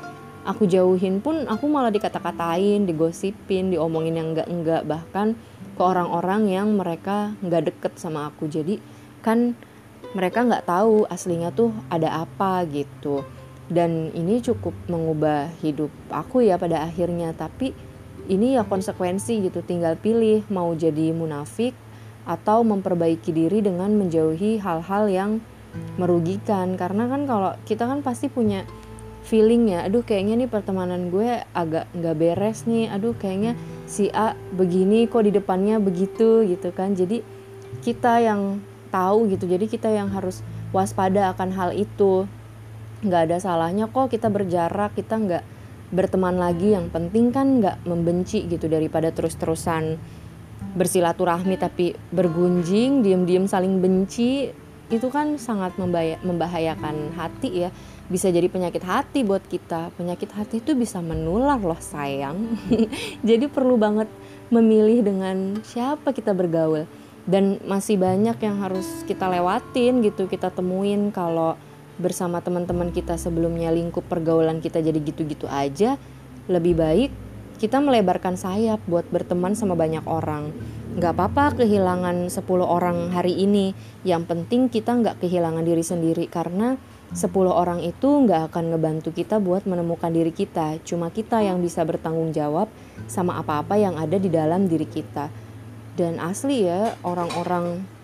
aku 0.46 0.66
jauhin 0.70 1.18
pun 1.18 1.46
aku 1.50 1.66
malah 1.66 1.90
dikata-katain 1.90 2.86
digosipin 2.86 3.74
diomongin 3.74 4.14
yang 4.14 4.28
enggak-enggak 4.34 4.86
bahkan 4.86 5.34
ke 5.74 5.82
orang-orang 5.82 6.50
yang 6.50 6.74
mereka 6.74 7.34
nggak 7.42 7.74
deket 7.74 7.92
sama 7.98 8.30
aku. 8.30 8.46
Jadi 8.46 8.78
kan 9.22 9.58
mereka 10.14 10.46
nggak 10.46 10.64
tahu 10.64 11.04
aslinya 11.10 11.50
tuh 11.50 11.74
ada 11.90 12.22
apa 12.22 12.64
gitu 12.70 13.26
dan 13.68 14.08
ini 14.16 14.40
cukup 14.40 14.72
mengubah 14.88 15.52
hidup 15.60 15.92
aku 16.08 16.44
ya 16.44 16.56
pada 16.56 16.88
akhirnya. 16.88 17.36
Tapi 17.36 17.76
ini 18.28 18.56
ya 18.56 18.64
konsekuensi 18.64 19.44
gitu. 19.44 19.60
Tinggal 19.60 20.00
pilih 20.00 20.44
mau 20.48 20.72
jadi 20.72 21.12
munafik 21.12 21.76
atau 22.28 22.60
memperbaiki 22.64 23.32
diri 23.32 23.64
dengan 23.64 23.92
menjauhi 23.96 24.60
hal-hal 24.60 25.08
yang 25.08 25.30
merugikan. 26.00 26.80
Karena 26.80 27.08
kan 27.08 27.28
kalau 27.28 27.52
kita 27.68 27.84
kan 27.84 28.00
pasti 28.00 28.32
punya 28.32 28.64
feeling 29.28 29.68
ya 29.68 29.84
aduh 29.84 30.00
kayaknya 30.00 30.40
nih 30.40 30.48
pertemanan 30.48 31.12
gue 31.12 31.44
agak 31.52 31.84
nggak 31.92 32.16
beres 32.16 32.64
nih. 32.64 32.88
Aduh 32.88 33.12
kayaknya 33.12 33.52
si 33.84 34.08
A 34.16 34.32
begini 34.56 35.04
kok 35.04 35.28
di 35.28 35.32
depannya 35.32 35.76
begitu 35.76 36.44
gitu 36.48 36.72
kan. 36.72 36.96
Jadi 36.96 37.20
kita 37.84 38.24
yang 38.24 38.64
tahu 38.88 39.28
gitu. 39.28 39.44
Jadi 39.44 39.68
kita 39.68 39.92
yang 39.92 40.08
harus 40.08 40.40
waspada 40.72 41.32
akan 41.36 41.52
hal 41.52 41.70
itu 41.76 42.24
nggak 42.98 43.22
ada 43.30 43.36
salahnya 43.38 43.86
kok 43.86 44.10
kita 44.10 44.26
berjarak 44.30 44.94
kita 44.98 45.14
nggak 45.18 45.44
berteman 45.90 46.36
lagi. 46.36 46.76
Yang 46.76 46.92
penting 46.92 47.32
kan 47.32 47.46
nggak 47.62 47.84
membenci 47.88 48.44
gitu 48.46 48.68
daripada 48.68 49.12
terus-terusan 49.12 49.98
bersilaturahmi 50.74 51.56
tapi 51.56 51.96
bergunjing 52.12 53.00
diem-diem 53.00 53.48
saling 53.48 53.80
benci 53.80 54.52
itu 54.88 55.08
kan 55.12 55.36
sangat 55.36 55.76
membahayakan 56.24 57.12
hati 57.12 57.68
ya. 57.68 57.70
Bisa 58.08 58.32
jadi 58.32 58.48
penyakit 58.48 58.80
hati 58.80 59.20
buat 59.20 59.44
kita. 59.44 59.92
Penyakit 60.00 60.32
hati 60.32 60.64
itu 60.64 60.72
bisa 60.72 61.04
menular 61.04 61.60
loh 61.60 61.76
sayang. 61.76 62.56
Jadi 63.28 63.52
perlu 63.52 63.76
banget 63.76 64.08
memilih 64.48 65.04
dengan 65.04 65.60
siapa 65.60 66.16
kita 66.16 66.32
bergaul. 66.32 66.88
Dan 67.28 67.60
masih 67.68 68.00
banyak 68.00 68.40
yang 68.40 68.64
harus 68.64 69.04
kita 69.04 69.28
lewatin 69.28 70.00
gitu 70.00 70.24
kita 70.24 70.48
temuin 70.48 71.12
kalau 71.12 71.60
bersama 71.98 72.40
teman-teman 72.40 72.94
kita 72.94 73.18
sebelumnya 73.18 73.74
lingkup 73.74 74.06
pergaulan 74.06 74.62
kita 74.62 74.78
jadi 74.78 74.98
gitu-gitu 75.02 75.50
aja 75.50 75.98
lebih 76.48 76.78
baik 76.78 77.10
kita 77.58 77.82
melebarkan 77.82 78.38
sayap 78.38 78.78
buat 78.86 79.02
berteman 79.10 79.58
sama 79.58 79.74
banyak 79.74 80.06
orang. 80.06 80.54
Nggak 80.94 81.12
apa-apa 81.18 81.58
kehilangan 81.58 82.30
10 82.30 82.46
orang 82.62 83.10
hari 83.10 83.34
ini. 83.34 83.74
Yang 84.06 84.30
penting 84.30 84.70
kita 84.70 84.94
nggak 84.94 85.18
kehilangan 85.18 85.66
diri 85.66 85.82
sendiri 85.82 86.30
karena 86.30 86.78
10 87.10 87.34
orang 87.50 87.82
itu 87.82 88.06
nggak 88.06 88.54
akan 88.54 88.70
ngebantu 88.70 89.10
kita 89.10 89.42
buat 89.42 89.66
menemukan 89.66 90.14
diri 90.14 90.30
kita. 90.30 90.78
Cuma 90.86 91.10
kita 91.10 91.42
yang 91.42 91.58
bisa 91.58 91.82
bertanggung 91.82 92.30
jawab 92.30 92.70
sama 93.10 93.42
apa-apa 93.42 93.74
yang 93.74 93.98
ada 93.98 94.22
di 94.22 94.30
dalam 94.30 94.70
diri 94.70 94.86
kita. 94.86 95.26
Dan 95.98 96.22
asli 96.22 96.62
ya 96.62 96.94
orang-orang 97.02 97.97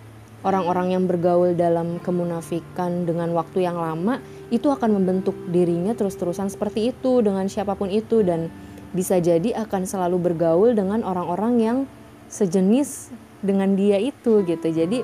orang-orang 0.45 0.93
yang 0.93 1.05
bergaul 1.09 1.57
dalam 1.57 1.99
kemunafikan 2.05 3.09
dengan 3.09 3.33
waktu 3.33 3.65
yang 3.65 3.81
lama 3.81 4.21
itu 4.53 4.69
akan 4.69 5.01
membentuk 5.01 5.35
dirinya 5.49 5.97
terus-terusan 5.97 6.53
seperti 6.53 6.93
itu 6.93 7.25
dengan 7.25 7.49
siapa 7.49 7.75
pun 7.75 7.89
itu 7.89 8.21
dan 8.21 8.53
bisa 8.95 9.19
jadi 9.19 9.67
akan 9.67 9.89
selalu 9.89 10.31
bergaul 10.31 10.77
dengan 10.77 11.03
orang-orang 11.03 11.55
yang 11.59 11.79
sejenis 12.31 13.11
dengan 13.43 13.75
dia 13.75 13.99
itu 13.99 14.47
gitu. 14.47 14.69
Jadi 14.71 15.03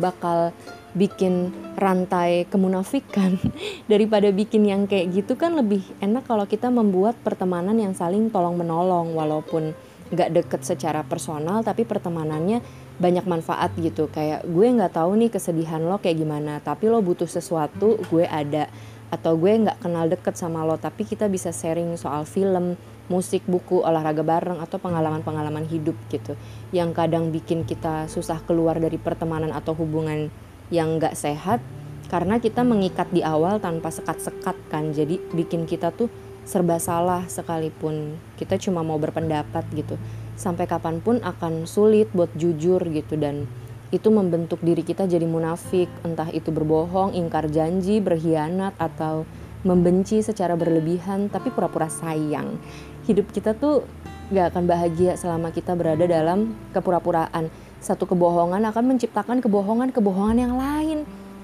bakal 0.00 0.50
bikin 0.90 1.54
rantai 1.78 2.50
kemunafikan 2.50 3.38
daripada 3.92 4.34
bikin 4.34 4.66
yang 4.66 4.82
kayak 4.90 5.14
gitu 5.14 5.38
kan 5.38 5.54
lebih 5.54 5.86
enak 6.02 6.26
kalau 6.26 6.48
kita 6.50 6.66
membuat 6.66 7.14
pertemanan 7.22 7.78
yang 7.78 7.94
saling 7.94 8.26
tolong 8.26 8.58
menolong 8.58 9.14
walaupun 9.14 9.70
nggak 10.10 10.30
deket 10.34 10.66
secara 10.66 11.06
personal 11.06 11.62
tapi 11.62 11.86
pertemanannya 11.86 12.58
banyak 13.00 13.24
manfaat 13.24 13.72
gitu. 13.80 14.12
Kayak 14.12 14.44
gue 14.44 14.66
nggak 14.68 14.92
tahu 14.94 15.16
nih 15.16 15.32
kesedihan 15.32 15.80
lo 15.80 15.96
kayak 15.96 16.20
gimana 16.20 16.60
tapi 16.60 16.92
lo 16.92 17.00
butuh 17.00 17.26
sesuatu 17.26 17.96
gue 18.12 18.28
ada. 18.28 18.68
Atau 19.10 19.34
gue 19.40 19.50
nggak 19.50 19.82
kenal 19.82 20.06
deket 20.06 20.36
sama 20.36 20.62
lo 20.62 20.76
tapi 20.76 21.08
kita 21.08 21.26
bisa 21.26 21.50
sharing 21.50 21.96
soal 21.96 22.28
film 22.28 22.76
musik 23.10 23.42
buku 23.50 23.82
olahraga 23.82 24.22
bareng 24.22 24.62
atau 24.62 24.78
pengalaman-pengalaman 24.78 25.66
hidup 25.66 25.96
gitu. 26.12 26.36
Yang 26.70 26.94
kadang 26.94 27.34
bikin 27.34 27.66
kita 27.66 28.06
susah 28.06 28.38
keluar 28.44 28.78
dari 28.78 29.00
pertemanan 29.00 29.50
atau 29.50 29.74
hubungan 29.74 30.30
yang 30.70 31.00
nggak 31.00 31.18
sehat 31.18 31.58
karena 32.06 32.38
kita 32.38 32.62
mengikat 32.62 33.10
di 33.10 33.24
awal 33.26 33.58
tanpa 33.58 33.90
sekat-sekat 33.90 34.54
kan. 34.70 34.94
Jadi 34.94 35.18
bikin 35.34 35.66
kita 35.66 35.90
tuh 35.90 36.06
serba 36.46 36.78
salah 36.78 37.26
sekalipun. 37.26 38.14
Kita 38.38 38.60
cuma 38.62 38.86
mau 38.86 39.00
berpendapat 39.00 39.66
gitu 39.74 39.98
sampai 40.40 40.64
kapan 40.64 41.04
pun 41.04 41.20
akan 41.20 41.68
sulit 41.68 42.08
buat 42.16 42.32
jujur 42.32 42.80
gitu. 42.80 43.20
Dan 43.20 43.44
itu 43.92 44.08
membentuk 44.08 44.64
diri 44.64 44.80
kita 44.80 45.04
jadi 45.04 45.28
munafik. 45.28 45.92
Entah 46.00 46.32
itu 46.32 46.48
berbohong, 46.48 47.12
ingkar 47.12 47.52
janji, 47.52 48.00
berkhianat 48.00 48.72
atau 48.80 49.28
membenci 49.60 50.24
secara 50.24 50.56
berlebihan 50.56 51.28
tapi 51.28 51.52
pura-pura 51.52 51.92
sayang. 51.92 52.56
Hidup 53.04 53.28
kita 53.28 53.52
tuh 53.52 53.84
gak 54.32 54.56
akan 54.56 54.64
bahagia 54.64 55.20
selama 55.20 55.52
kita 55.52 55.76
berada 55.76 56.08
dalam 56.08 56.56
kepura-puraan. 56.72 57.52
Satu 57.84 58.08
kebohongan 58.08 58.64
akan 58.72 58.96
menciptakan 58.96 59.44
kebohongan-kebohongan 59.44 60.38
yang 60.40 60.56
lain. 60.56 60.98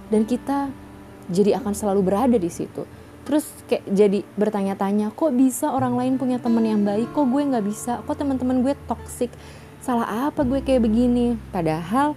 Dan 0.08 0.24
kita 0.24 0.72
jadi 1.28 1.60
akan 1.60 1.76
selalu 1.76 2.00
berada 2.00 2.38
di 2.40 2.48
situ 2.48 2.86
terus 3.26 3.50
kayak 3.66 3.82
jadi 3.90 4.22
bertanya-tanya 4.38 5.10
kok 5.10 5.34
bisa 5.34 5.74
orang 5.74 5.98
lain 5.98 6.14
punya 6.16 6.38
teman 6.38 6.62
yang 6.62 6.86
baik? 6.86 7.10
Kok 7.10 7.26
gue 7.26 7.42
nggak 7.42 7.66
bisa? 7.66 7.92
Kok 8.06 8.14
teman-teman 8.14 8.62
gue 8.62 8.78
toksik 8.86 9.34
salah 9.82 10.30
apa 10.30 10.46
gue 10.46 10.62
kayak 10.62 10.86
begini? 10.86 11.34
Padahal 11.50 12.14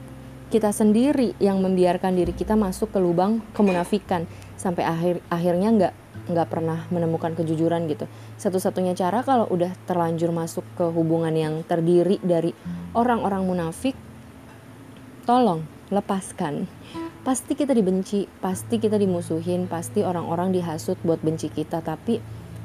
kita 0.54 0.70
sendiri 0.70 1.34
yang 1.42 1.62
membiarkan 1.66 2.14
diri 2.14 2.34
kita 2.34 2.54
masuk 2.54 2.94
ke 2.94 3.02
lubang 3.02 3.42
kemunafikan. 3.58 4.30
Sampai 4.54 4.86
akhir 4.86 5.26
akhirnya 5.34 5.70
nggak 5.74 5.94
nggak 6.30 6.48
pernah 6.48 6.86
menemukan 6.94 7.34
kejujuran 7.34 7.90
gitu. 7.90 8.06
Satu-satunya 8.38 8.94
cara 8.94 9.26
kalau 9.26 9.50
udah 9.50 9.74
terlanjur 9.90 10.30
masuk 10.30 10.66
ke 10.78 10.86
hubungan 10.86 11.34
yang 11.34 11.66
terdiri 11.66 12.22
dari 12.22 12.54
orang-orang 12.94 13.50
munafik 13.50 13.98
tolong 15.26 15.66
lepaskan 15.90 16.70
pasti 17.30 17.54
kita 17.54 17.78
dibenci, 17.78 18.26
pasti 18.42 18.82
kita 18.82 18.98
dimusuhin, 18.98 19.70
pasti 19.70 20.02
orang-orang 20.02 20.50
dihasut 20.50 20.98
buat 21.06 21.22
benci 21.22 21.54
kita, 21.54 21.78
tapi 21.86 22.18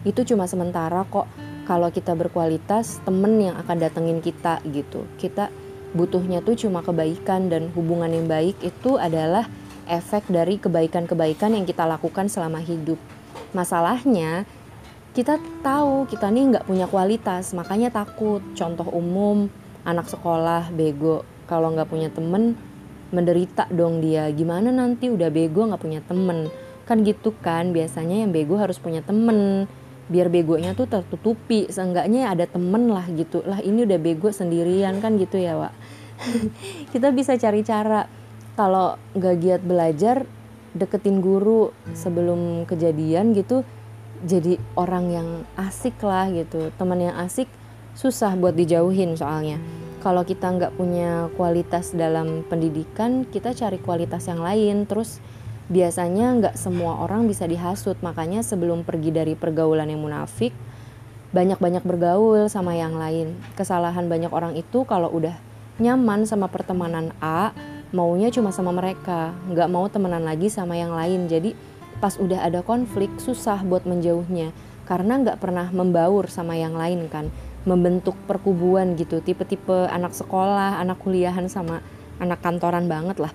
itu 0.08 0.20
cuma 0.24 0.48
sementara 0.48 1.04
kok. 1.04 1.28
Kalau 1.68 1.92
kita 1.92 2.16
berkualitas, 2.16 2.96
temen 3.04 3.44
yang 3.44 3.60
akan 3.60 3.76
datengin 3.76 4.24
kita 4.24 4.64
gitu. 4.64 5.04
Kita 5.20 5.52
butuhnya 5.92 6.40
tuh 6.40 6.56
cuma 6.56 6.80
kebaikan 6.80 7.52
dan 7.52 7.68
hubungan 7.76 8.08
yang 8.08 8.24
baik 8.24 8.56
itu 8.64 8.96
adalah 8.96 9.44
efek 9.84 10.32
dari 10.32 10.56
kebaikan-kebaikan 10.56 11.52
yang 11.52 11.68
kita 11.68 11.84
lakukan 11.84 12.32
selama 12.32 12.64
hidup. 12.64 12.96
Masalahnya 13.52 14.48
kita 15.12 15.44
tahu 15.60 16.08
kita 16.08 16.32
nih 16.32 16.56
nggak 16.56 16.64
punya 16.64 16.88
kualitas, 16.88 17.52
makanya 17.52 17.92
takut. 17.92 18.40
Contoh 18.56 18.88
umum, 18.96 19.52
anak 19.84 20.08
sekolah 20.08 20.72
bego, 20.72 21.20
kalau 21.44 21.68
nggak 21.68 21.92
punya 21.92 22.08
temen 22.08 22.56
menderita 23.14 23.70
dong 23.70 24.02
dia. 24.02 24.26
Gimana 24.34 24.74
nanti? 24.74 25.06
Udah 25.06 25.30
bego 25.30 25.70
nggak 25.70 25.78
punya 25.78 26.02
temen. 26.02 26.50
Kan 26.84 27.06
gitu 27.06 27.30
kan 27.38 27.70
biasanya 27.70 28.26
yang 28.26 28.34
bego 28.34 28.58
harus 28.58 28.82
punya 28.82 29.00
temen. 29.00 29.70
Biar 30.10 30.28
begonya 30.28 30.74
tuh 30.74 30.90
tertutupi. 30.90 31.70
Seenggaknya 31.70 32.34
ada 32.34 32.50
temen 32.50 32.90
lah 32.90 33.06
gitu. 33.14 33.46
Lah 33.46 33.62
ini 33.62 33.86
udah 33.86 33.98
bego 34.02 34.34
sendirian 34.34 34.98
kan 34.98 35.14
gitu 35.16 35.38
ya 35.38 35.54
Wak? 35.54 35.72
Kita 36.92 37.14
bisa 37.14 37.38
cari 37.38 37.62
cara. 37.62 38.10
Kalau 38.58 38.98
nggak 39.14 39.34
giat 39.38 39.62
belajar 39.62 40.26
deketin 40.74 41.22
guru 41.22 41.70
sebelum 41.94 42.66
kejadian 42.66 43.30
gitu 43.34 43.62
jadi 44.26 44.58
orang 44.74 45.06
yang 45.10 45.28
asik 45.54 45.98
lah 46.02 46.26
gitu. 46.30 46.74
Teman 46.74 46.98
yang 46.98 47.16
asik 47.18 47.46
susah 47.94 48.34
buat 48.34 48.58
dijauhin 48.58 49.14
soalnya 49.14 49.62
kalau 50.04 50.20
kita 50.20 50.52
nggak 50.52 50.76
punya 50.76 51.32
kualitas 51.32 51.96
dalam 51.96 52.44
pendidikan 52.44 53.24
kita 53.24 53.56
cari 53.56 53.80
kualitas 53.80 54.28
yang 54.28 54.44
lain. 54.44 54.84
Terus 54.84 55.24
biasanya 55.72 56.36
nggak 56.36 56.54
semua 56.60 57.00
orang 57.00 57.24
bisa 57.24 57.48
dihasut. 57.48 57.96
Makanya 58.04 58.44
sebelum 58.44 58.84
pergi 58.84 59.08
dari 59.16 59.32
pergaulan 59.32 59.88
yang 59.88 60.04
munafik 60.04 60.52
banyak-banyak 61.32 61.80
bergaul 61.88 62.52
sama 62.52 62.76
yang 62.76 63.00
lain. 63.00 63.32
Kesalahan 63.56 64.04
banyak 64.04 64.28
orang 64.28 64.52
itu 64.60 64.84
kalau 64.84 65.08
udah 65.08 65.40
nyaman 65.80 66.28
sama 66.28 66.52
pertemanan 66.52 67.16
A 67.24 67.56
maunya 67.96 68.28
cuma 68.28 68.52
sama 68.52 68.76
mereka. 68.76 69.32
Nggak 69.48 69.72
mau 69.72 69.88
temenan 69.88 70.28
lagi 70.28 70.52
sama 70.52 70.76
yang 70.76 70.92
lain. 70.92 71.32
Jadi 71.32 71.56
pas 71.96 72.20
udah 72.20 72.44
ada 72.44 72.60
konflik 72.60 73.08
susah 73.16 73.64
buat 73.64 73.88
menjauhnya. 73.88 74.52
Karena 74.84 75.16
nggak 75.16 75.40
pernah 75.40 75.72
membaur 75.72 76.28
sama 76.28 76.60
yang 76.60 76.76
lain 76.76 77.08
kan 77.08 77.32
membentuk 77.64 78.16
perkubuan 78.28 78.96
gitu. 78.96 79.20
Tipe-tipe 79.24 79.88
anak 79.88 80.12
sekolah 80.12 80.80
anak 80.80 81.00
kuliahan 81.00 81.48
sama 81.48 81.80
anak 82.20 82.40
kantoran 82.44 82.86
banget 82.88 83.20
lah. 83.20 83.32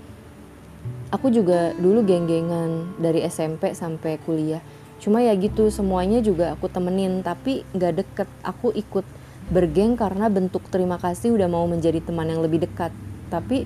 Aku 1.10 1.34
juga 1.34 1.74
dulu 1.74 2.06
geng-gengan 2.06 2.94
dari 3.02 3.26
SMP 3.26 3.74
sampai 3.74 4.22
kuliah. 4.22 4.62
Cuma 5.02 5.26
ya 5.26 5.34
gitu 5.34 5.74
semuanya 5.74 6.22
juga 6.22 6.54
aku 6.54 6.70
temenin 6.70 7.26
tapi 7.26 7.66
nggak 7.74 7.94
deket. 8.06 8.30
Aku 8.46 8.70
ikut 8.72 9.04
bergeng 9.50 9.98
karena 9.98 10.30
bentuk 10.30 10.62
terima 10.70 11.02
kasih 11.02 11.34
udah 11.34 11.50
mau 11.50 11.66
menjadi 11.66 11.98
teman 12.06 12.30
yang 12.30 12.46
lebih 12.46 12.62
dekat. 12.62 12.94
Tapi 13.34 13.66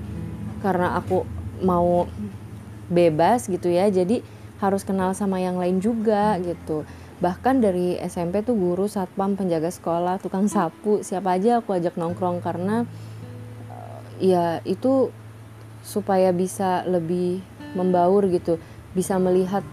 karena 0.63 0.95
aku 0.95 1.28
mau 1.60 2.08
bebas 2.88 3.52
gitu 3.52 3.67
ya 3.67 3.91
jadi 3.91 4.23
harus 4.63 4.88
kenal 4.88 5.12
sama 5.12 5.43
yang 5.43 5.60
lain 5.60 5.84
juga 5.84 6.39
gitu 6.39 6.88
bahkan 7.23 7.63
dari 7.63 7.95
SMP 8.03 8.43
tuh 8.43 8.51
guru 8.59 8.91
satpam 8.91 9.39
penjaga 9.39 9.71
sekolah 9.71 10.19
tukang 10.19 10.51
sapu. 10.51 10.99
Siapa 10.99 11.39
aja 11.39 11.63
aku 11.63 11.71
ajak 11.71 11.95
nongkrong 11.95 12.43
karena 12.43 12.83
uh, 13.71 13.99
ya 14.19 14.59
itu 14.67 15.07
supaya 15.88 16.36
bisa 16.36 16.83
lebih 16.83 17.39
membaur 17.79 18.27
gitu. 18.27 18.59
Bisa 18.91 19.15
melihat 19.23 19.63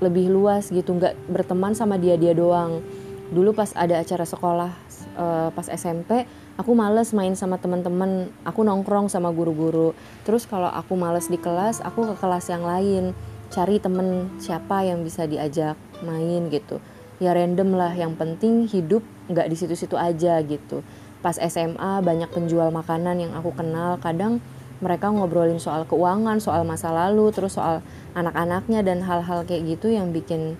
lebih 0.00 0.32
luas 0.32 0.72
gitu 0.72 0.96
nggak 0.96 1.28
berteman 1.28 1.76
sama 1.76 2.00
dia 2.00 2.16
dia 2.16 2.32
doang. 2.32 2.80
Dulu 3.28 3.52
pas 3.52 3.68
ada 3.76 4.00
acara 4.00 4.24
sekolah 4.24 4.72
uh, 5.20 5.52
pas 5.52 5.68
SMP 5.68 6.24
aku 6.56 6.72
males 6.72 7.12
main 7.12 7.36
sama 7.36 7.60
teman-teman. 7.60 8.32
Aku 8.48 8.64
nongkrong 8.64 9.12
sama 9.12 9.28
guru-guru. 9.28 9.92
Terus 10.24 10.48
kalau 10.48 10.72
aku 10.72 10.96
males 10.96 11.28
di 11.28 11.36
kelas 11.36 11.84
aku 11.84 12.08
ke 12.08 12.14
kelas 12.16 12.48
yang 12.48 12.64
lain 12.64 13.12
cari 13.48 13.80
temen 13.80 14.28
siapa 14.36 14.84
yang 14.84 15.00
bisa 15.04 15.24
diajak 15.24 15.74
main 16.04 16.52
gitu. 16.52 16.78
Ya 17.18 17.34
random 17.34 17.74
lah 17.74 17.92
yang 17.96 18.14
penting 18.14 18.70
hidup 18.70 19.02
nggak 19.26 19.50
di 19.50 19.56
situ-situ 19.58 19.98
aja 19.98 20.38
gitu. 20.44 20.86
Pas 21.18 21.34
SMA 21.34 21.98
banyak 22.04 22.30
penjual 22.30 22.70
makanan 22.70 23.18
yang 23.18 23.32
aku 23.34 23.50
kenal 23.56 23.98
kadang 23.98 24.38
mereka 24.78 25.10
ngobrolin 25.10 25.58
soal 25.58 25.82
keuangan 25.90 26.38
soal 26.38 26.62
masa 26.62 26.94
lalu 26.94 27.34
terus 27.34 27.58
soal 27.58 27.82
anak-anaknya 28.14 28.86
dan 28.86 29.02
hal-hal 29.02 29.42
kayak 29.42 29.74
gitu 29.74 29.90
yang 29.90 30.14
bikin 30.14 30.54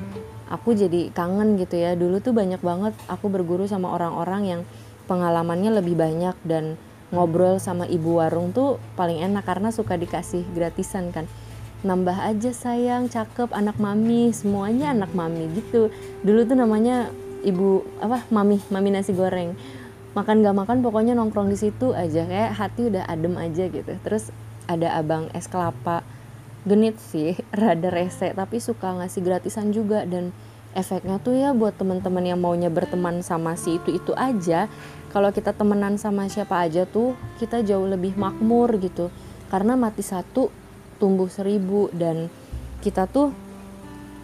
aku 0.50 0.74
jadi 0.74 1.14
kangen 1.14 1.54
gitu 1.60 1.78
ya. 1.78 1.94
Dulu 1.94 2.18
tuh 2.18 2.34
banyak 2.34 2.58
banget 2.58 2.98
aku 3.06 3.30
berguru 3.30 3.70
sama 3.70 3.94
orang-orang 3.94 4.42
yang 4.44 4.60
pengalamannya 5.06 5.78
lebih 5.78 5.94
banyak 5.94 6.34
dan 6.42 6.74
ngobrol 7.08 7.56
sama 7.56 7.88
ibu 7.88 8.20
warung 8.20 8.52
tuh 8.52 8.76
paling 8.98 9.24
enak 9.24 9.46
karena 9.46 9.72
suka 9.72 9.96
dikasih 9.96 10.44
gratisan 10.52 11.08
kan 11.08 11.24
nambah 11.86 12.18
aja 12.18 12.50
sayang 12.50 13.06
cakep 13.06 13.54
anak 13.54 13.78
mami 13.78 14.34
semuanya 14.34 14.90
anak 14.90 15.14
mami 15.14 15.46
gitu. 15.54 15.94
Dulu 16.26 16.42
tuh 16.42 16.58
namanya 16.58 17.14
ibu 17.46 17.86
apa 18.02 18.26
mami 18.34 18.58
mami 18.72 18.90
nasi 18.90 19.14
goreng. 19.14 19.54
Makan 20.18 20.42
gak 20.42 20.56
makan 20.56 20.82
pokoknya 20.82 21.14
nongkrong 21.14 21.46
di 21.46 21.58
situ 21.58 21.94
aja. 21.94 22.26
Kayak 22.26 22.58
hati 22.58 22.90
udah 22.90 23.06
adem 23.06 23.38
aja 23.38 23.70
gitu. 23.70 23.92
Terus 24.02 24.34
ada 24.66 24.98
abang 24.98 25.30
es 25.30 25.46
kelapa. 25.46 26.02
Genit 26.66 26.98
sih 26.98 27.38
rada 27.54 27.94
rese 27.94 28.34
tapi 28.34 28.58
suka 28.58 28.98
ngasih 28.98 29.22
gratisan 29.22 29.70
juga. 29.70 30.02
Dan 30.02 30.34
efeknya 30.74 31.22
tuh 31.22 31.38
ya 31.38 31.54
buat 31.54 31.78
teman-teman 31.78 32.26
yang 32.26 32.42
maunya 32.42 32.74
berteman 32.74 33.22
sama 33.22 33.54
si 33.54 33.78
itu 33.78 33.94
itu 33.94 34.12
aja. 34.18 34.66
Kalau 35.14 35.30
kita 35.30 35.54
temenan 35.54 35.94
sama 35.94 36.26
siapa 36.26 36.58
aja 36.58 36.90
tuh 36.90 37.14
kita 37.38 37.62
jauh 37.62 37.86
lebih 37.86 38.18
makmur 38.18 38.74
gitu. 38.82 39.14
Karena 39.46 39.78
mati 39.78 40.02
satu 40.02 40.67
tumbuh 40.98 41.30
seribu 41.30 41.88
dan 41.94 42.30
kita 42.82 43.06
tuh 43.10 43.34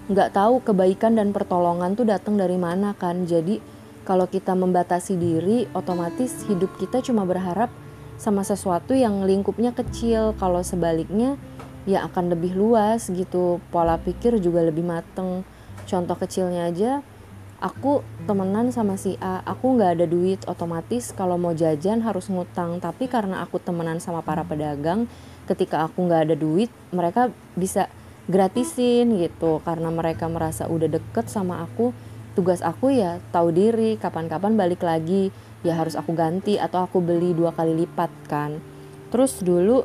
nggak 0.04 0.36
tahu 0.36 0.60
kebaikan 0.60 1.16
dan 1.16 1.32
pertolongan 1.32 1.96
tuh 1.96 2.04
datang 2.04 2.36
dari 2.36 2.60
mana 2.60 2.92
kan. 2.92 3.24
Jadi 3.24 3.58
kalau 4.04 4.28
kita 4.28 4.52
membatasi 4.52 5.16
diri 5.16 5.64
otomatis 5.72 6.44
hidup 6.44 6.76
kita 6.76 7.00
cuma 7.00 7.24
berharap 7.24 7.72
sama 8.20 8.44
sesuatu 8.44 8.92
yang 8.92 9.24
lingkupnya 9.24 9.72
kecil. 9.72 10.36
Kalau 10.36 10.60
sebaliknya 10.60 11.40
ya 11.88 12.04
akan 12.04 12.36
lebih 12.36 12.52
luas 12.52 13.08
gitu. 13.08 13.64
Pola 13.72 13.96
pikir 13.96 14.36
juga 14.44 14.60
lebih 14.60 14.84
mateng. 14.84 15.40
Contoh 15.88 16.16
kecilnya 16.20 16.68
aja 16.68 17.00
aku 17.64 18.04
temenan 18.28 18.68
sama 18.76 19.00
si 19.00 19.16
A. 19.24 19.40
Aku 19.48 19.72
nggak 19.80 19.96
ada 19.96 20.06
duit 20.08 20.44
otomatis 20.44 21.16
kalau 21.16 21.40
mau 21.40 21.56
jajan 21.56 22.04
harus 22.04 22.28
ngutang. 22.28 22.76
Tapi 22.76 23.08
karena 23.08 23.40
aku 23.40 23.56
temenan 23.56 24.04
sama 24.04 24.20
para 24.20 24.44
pedagang 24.44 25.08
ketika 25.44 25.84
aku 25.86 26.08
nggak 26.08 26.30
ada 26.30 26.36
duit 26.36 26.68
mereka 26.90 27.30
bisa 27.54 27.88
gratisin 28.28 29.20
gitu. 29.20 29.60
Karena 29.64 29.92
mereka 29.92 30.28
merasa 30.28 30.68
udah 30.68 30.88
deket 30.88 31.28
sama 31.28 31.64
aku 31.64 31.92
tugas 32.34 32.64
aku 32.66 32.90
ya 32.90 33.22
tahu 33.30 33.54
diri 33.54 33.96
kapan-kapan 34.00 34.56
balik 34.58 34.82
lagi. 34.82 35.30
Ya 35.64 35.80
harus 35.80 35.96
aku 35.96 36.12
ganti 36.12 36.60
atau 36.60 36.84
aku 36.84 37.00
beli 37.00 37.32
dua 37.32 37.52
kali 37.56 37.72
lipat 37.72 38.12
kan. 38.28 38.60
Terus 39.08 39.40
dulu 39.40 39.84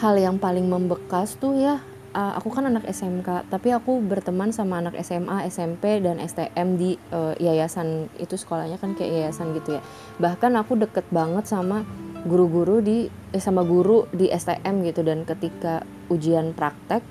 hal 0.00 0.18
yang 0.18 0.36
paling 0.36 0.68
membekas 0.68 1.36
tuh 1.36 1.56
ya 1.56 1.80
uh, 2.12 2.32
aku 2.36 2.52
kan 2.52 2.68
anak 2.68 2.84
SMK 2.88 3.48
tapi 3.48 3.72
aku 3.72 4.00
berteman 4.04 4.52
sama 4.52 4.80
anak 4.80 4.96
SMA 5.00 5.48
SMP 5.48 6.00
dan 6.00 6.20
STM 6.20 6.76
di 6.76 6.96
uh, 7.12 7.36
yayasan 7.40 8.08
itu 8.20 8.36
sekolahnya 8.36 8.76
kan 8.76 8.92
kayak 8.96 9.10
yayasan 9.10 9.56
gitu 9.56 9.80
ya. 9.80 9.82
Bahkan 10.20 10.52
aku 10.60 10.78
deket 10.78 11.08
banget 11.08 11.48
sama 11.48 11.84
guru-guru 12.22 12.78
di 12.78 13.10
eh, 13.10 13.42
sama 13.42 13.66
guru 13.66 14.06
di 14.14 14.30
STM 14.30 14.86
gitu. 14.86 15.02
Dan 15.02 15.26
ketika 15.26 15.82
ujian 16.10 16.54
praktek 16.54 17.02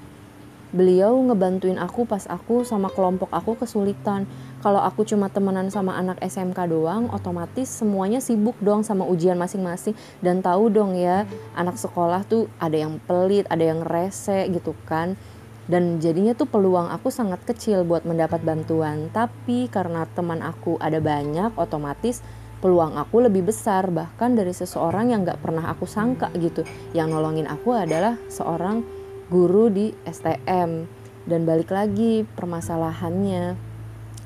beliau 0.71 1.19
ngebantuin 1.27 1.75
aku 1.75 2.07
pas 2.07 2.23
aku 2.31 2.63
sama 2.63 2.87
kelompok 2.87 3.27
aku 3.31 3.59
kesulitan. 3.59 4.23
Kalau 4.63 4.79
aku 4.79 5.03
cuma 5.03 5.27
temenan 5.27 5.67
sama 5.73 5.97
anak 5.97 6.21
SMK 6.23 6.69
doang 6.69 7.11
otomatis 7.11 7.67
semuanya 7.67 8.21
sibuk 8.23 8.55
dong 8.63 8.85
sama 8.87 9.03
ujian 9.03 9.35
masing-masing. 9.35 9.97
Dan 10.23 10.39
tahu 10.39 10.71
dong 10.71 10.95
ya 10.95 11.27
anak 11.57 11.75
sekolah 11.75 12.23
tuh 12.23 12.47
ada 12.61 12.77
yang 12.77 13.01
pelit 13.03 13.43
ada 13.51 13.67
yang 13.67 13.83
rese 13.83 14.47
gitu 14.47 14.71
kan. 14.87 15.19
Dan 15.67 16.03
jadinya 16.03 16.35
tuh 16.35 16.49
peluang 16.49 16.89
aku 16.91 17.13
sangat 17.13 17.43
kecil 17.43 17.83
buat 17.83 18.07
mendapat 18.07 18.43
bantuan. 18.43 19.11
Tapi 19.11 19.67
karena 19.67 20.07
teman 20.07 20.39
aku 20.39 20.79
ada 20.79 21.03
banyak 21.03 21.51
otomatis 21.59 22.23
peluang 22.61 22.95
aku 22.95 23.25
lebih 23.25 23.49
besar 23.49 23.89
bahkan 23.89 24.37
dari 24.37 24.53
seseorang 24.53 25.11
yang 25.11 25.25
gak 25.25 25.41
pernah 25.41 25.73
aku 25.73 25.89
sangka 25.89 26.29
gitu 26.37 26.61
yang 26.93 27.09
nolongin 27.09 27.49
aku 27.49 27.73
adalah 27.73 28.15
seorang 28.29 28.85
guru 29.27 29.73
di 29.73 29.89
STM 30.05 30.85
dan 31.25 31.41
balik 31.43 31.73
lagi 31.73 32.23
permasalahannya 32.37 33.57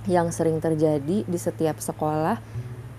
yang 0.05 0.29
sering 0.29 0.59
terjadi 0.59 1.25
di 1.25 1.39
setiap 1.39 1.79
sekolah 1.81 2.37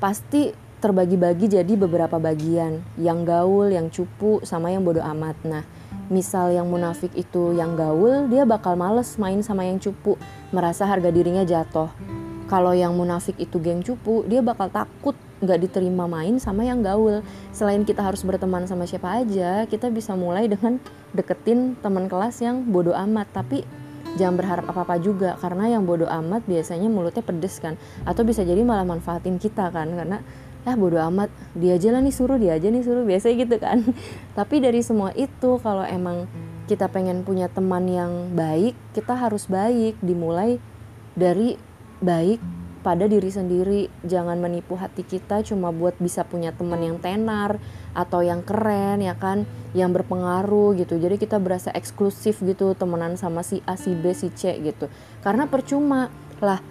pasti 0.00 0.66
terbagi-bagi 0.76 1.48
jadi 1.48 1.72
beberapa 1.74 2.20
bagian 2.20 2.84
yang 3.00 3.24
gaul, 3.24 3.72
yang 3.72 3.88
cupu, 3.88 4.44
sama 4.44 4.70
yang 4.70 4.84
bodoh 4.84 5.02
amat. 5.02 5.36
Nah, 5.42 5.64
misal 6.12 6.52
yang 6.52 6.68
munafik 6.68 7.16
itu 7.16 7.56
yang 7.56 7.74
gaul, 7.74 8.28
dia 8.28 8.44
bakal 8.44 8.76
males 8.76 9.16
main 9.16 9.40
sama 9.40 9.64
yang 9.64 9.80
cupu, 9.80 10.20
merasa 10.52 10.84
harga 10.84 11.08
dirinya 11.08 11.42
jatuh. 11.48 11.88
Kalau 12.46 12.70
yang 12.70 12.94
munafik 12.94 13.34
itu 13.42 13.58
geng 13.58 13.82
cupu, 13.82 14.22
dia 14.30 14.38
bakal 14.38 14.70
takut 14.70 15.18
nggak 15.42 15.66
diterima 15.66 16.06
main 16.06 16.38
sama 16.38 16.62
yang 16.62 16.78
gaul. 16.78 17.26
Selain 17.50 17.82
kita 17.82 18.06
harus 18.06 18.22
berteman 18.22 18.70
sama 18.70 18.86
siapa 18.86 19.18
aja, 19.18 19.66
kita 19.66 19.90
bisa 19.90 20.14
mulai 20.14 20.46
dengan 20.46 20.78
deketin 21.10 21.74
teman 21.82 22.06
kelas 22.06 22.38
yang 22.38 22.62
bodoh 22.70 22.94
amat. 22.94 23.26
Tapi 23.34 23.66
jangan 24.14 24.38
berharap 24.38 24.64
apa-apa 24.70 24.96
juga 25.02 25.34
karena 25.42 25.74
yang 25.74 25.82
bodoh 25.82 26.06
amat 26.06 26.46
biasanya 26.46 26.86
mulutnya 26.86 27.26
pedes 27.26 27.58
kan. 27.58 27.74
Atau 28.06 28.22
bisa 28.22 28.46
jadi 28.46 28.62
malah 28.62 28.86
manfaatin 28.86 29.42
kita 29.42 29.74
kan 29.74 29.90
karena 29.90 30.22
ya 30.62 30.74
bodoh 30.78 30.98
amat 30.98 31.30
dia 31.54 31.78
aja 31.78 31.94
lah 31.94 32.02
nih 32.02 32.14
suruh 32.14 32.38
dia 32.42 32.58
aja 32.58 32.66
nih 32.70 32.82
suruh 32.86 33.02
biasanya 33.10 33.34
gitu 33.42 33.56
kan. 33.58 33.82
Tapi 34.38 34.62
dari 34.62 34.86
semua 34.86 35.10
itu 35.18 35.58
kalau 35.58 35.82
emang 35.82 36.30
kita 36.70 36.86
pengen 36.90 37.26
punya 37.26 37.50
teman 37.50 37.90
yang 37.90 38.34
baik, 38.38 38.78
kita 38.94 39.18
harus 39.18 39.50
baik 39.50 39.98
dimulai 39.98 40.62
dari 41.14 41.58
baik 42.00 42.40
pada 42.86 43.10
diri 43.10 43.26
sendiri. 43.26 43.90
Jangan 44.06 44.38
menipu 44.38 44.78
hati 44.78 45.02
kita 45.02 45.42
cuma 45.42 45.74
buat 45.74 45.98
bisa 45.98 46.22
punya 46.22 46.54
teman 46.54 46.78
yang 46.78 47.02
tenar 47.02 47.58
atau 47.90 48.22
yang 48.22 48.46
keren 48.46 49.02
ya 49.02 49.18
kan? 49.18 49.42
Yang 49.74 50.02
berpengaruh 50.02 50.78
gitu. 50.78 50.94
Jadi 50.94 51.18
kita 51.18 51.42
berasa 51.42 51.74
eksklusif 51.74 52.38
gitu 52.46 52.78
temenan 52.78 53.18
sama 53.18 53.42
si 53.42 53.58
A 53.66 53.74
si 53.74 53.90
B 53.98 54.14
si 54.14 54.30
C 54.30 54.54
gitu. 54.62 54.86
Karena 55.26 55.50
percuma. 55.50 56.14
Lah 56.38 56.62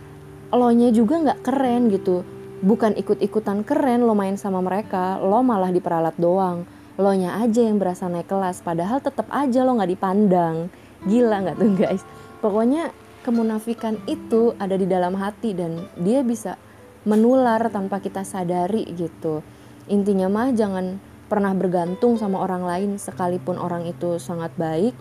lo 0.55 0.71
nya 0.71 0.87
juga 0.95 1.19
nggak 1.19 1.43
keren 1.43 1.91
gitu. 1.91 2.23
Bukan 2.63 2.95
ikut-ikutan 2.95 3.67
keren 3.67 4.07
lo 4.07 4.15
main 4.15 4.39
sama 4.39 4.63
mereka 4.63 5.19
lo 5.19 5.43
malah 5.43 5.75
diperalat 5.75 6.15
doang. 6.15 6.63
Lo 6.95 7.11
nya 7.11 7.43
aja 7.43 7.59
yang 7.59 7.75
berasa 7.75 8.07
naik 8.07 8.31
kelas 8.31 8.63
padahal 8.63 9.03
tetap 9.03 9.27
aja 9.35 9.67
lo 9.67 9.75
nggak 9.75 9.91
dipandang. 9.91 10.71
Gila 11.03 11.43
nggak 11.43 11.57
tuh 11.59 11.71
guys? 11.75 12.03
Pokoknya 12.39 12.95
kemunafikan 13.25 13.97
itu 14.05 14.53
ada 14.61 14.77
di 14.77 14.85
dalam 14.85 15.17
hati 15.17 15.57
dan 15.57 15.89
dia 15.97 16.21
bisa 16.21 16.61
menular 17.09 17.73
tanpa 17.73 17.97
kita 17.97 18.21
sadari 18.21 18.85
gitu. 18.93 19.41
Intinya 19.89 20.29
mah 20.29 20.53
jangan 20.53 21.01
pernah 21.25 21.57
bergantung 21.57 22.21
sama 22.21 22.45
orang 22.45 22.61
lain 22.61 22.91
sekalipun 23.01 23.57
orang 23.57 23.89
itu 23.89 24.21
sangat 24.21 24.53
baik. 24.53 24.93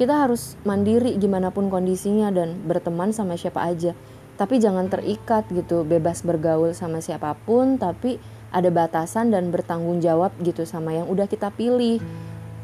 Kita 0.00 0.24
harus 0.24 0.56
mandiri 0.64 1.20
gimana 1.20 1.52
pun 1.52 1.68
kondisinya 1.68 2.32
dan 2.32 2.64
berteman 2.64 3.12
sama 3.12 3.36
siapa 3.36 3.60
aja. 3.68 3.92
Tapi 4.38 4.62
jangan 4.62 4.88
terikat 4.88 5.50
gitu, 5.52 5.84
bebas 5.84 6.24
bergaul 6.24 6.72
sama 6.72 7.04
siapa 7.04 7.34
pun 7.44 7.76
tapi 7.76 8.16
ada 8.48 8.72
batasan 8.72 9.28
dan 9.28 9.52
bertanggung 9.52 10.00
jawab 10.00 10.32
gitu 10.40 10.64
sama 10.64 10.96
yang 10.96 11.10
udah 11.10 11.28
kita 11.28 11.52
pilih. 11.52 12.00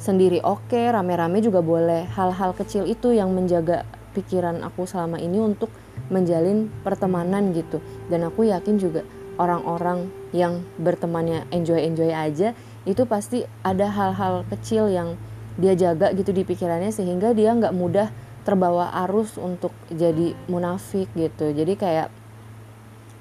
Sendiri 0.01 0.40
oke, 0.40 0.71
okay, 0.71 0.88
rame-rame 0.88 1.45
juga 1.45 1.61
boleh. 1.61 2.09
Hal-hal 2.09 2.57
kecil 2.57 2.88
itu 2.88 3.12
yang 3.12 3.35
menjaga 3.35 3.85
pikiran 4.14 4.62
aku 4.62 4.87
selama 4.87 5.18
ini 5.18 5.42
untuk 5.42 5.68
menjalin 6.09 6.70
pertemanan 6.87 7.50
gitu. 7.50 7.83
Dan 8.07 8.31
aku 8.31 8.46
yakin 8.46 8.79
juga 8.79 9.03
orang-orang 9.35 10.09
yang 10.31 10.62
bertemannya 10.79 11.50
enjoy-enjoy 11.50 12.14
aja 12.14 12.55
itu 12.87 13.03
pasti 13.09 13.42
ada 13.66 13.90
hal-hal 13.90 14.46
kecil 14.46 14.87
yang 14.92 15.18
dia 15.59 15.74
jaga 15.74 16.11
gitu 16.14 16.35
di 16.35 16.42
pikirannya 16.42 16.90
sehingga 16.90 17.35
dia 17.35 17.55
nggak 17.55 17.74
mudah 17.74 18.11
terbawa 18.44 18.92
arus 19.07 19.40
untuk 19.40 19.72
jadi 19.88 20.37
munafik 20.46 21.09
gitu. 21.16 21.50
Jadi 21.50 21.74
kayak 21.74 22.09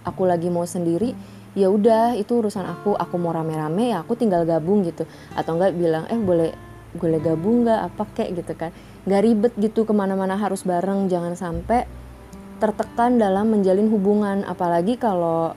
aku 0.04 0.28
lagi 0.28 0.52
mau 0.52 0.68
sendiri 0.68 1.16
ya 1.56 1.72
udah 1.72 2.18
itu 2.20 2.44
urusan 2.44 2.66
aku. 2.68 2.98
Aku 3.00 3.16
mau 3.16 3.32
rame-rame 3.32 3.96
ya 3.96 4.04
aku 4.04 4.20
tinggal 4.20 4.44
gabung 4.44 4.84
gitu. 4.84 5.08
Atau 5.38 5.56
enggak 5.56 5.74
bilang 5.78 6.04
eh 6.12 6.20
boleh 6.20 6.52
boleh 6.94 7.20
gabung 7.24 7.64
nggak? 7.64 7.80
Apa 7.94 8.04
kek? 8.14 8.30
gitu 8.36 8.54
kan 8.54 8.76
nggak 9.04 9.22
ribet 9.24 9.54
gitu 9.60 9.84
ke 9.84 9.92
mana-mana 9.92 10.40
harus 10.40 10.64
bareng 10.64 11.12
jangan 11.12 11.36
sampai 11.36 11.84
tertekan 12.64 13.20
dalam 13.20 13.52
menjalin 13.52 13.92
hubungan. 13.92 14.48
Apalagi 14.48 14.96
kalau 14.96 15.56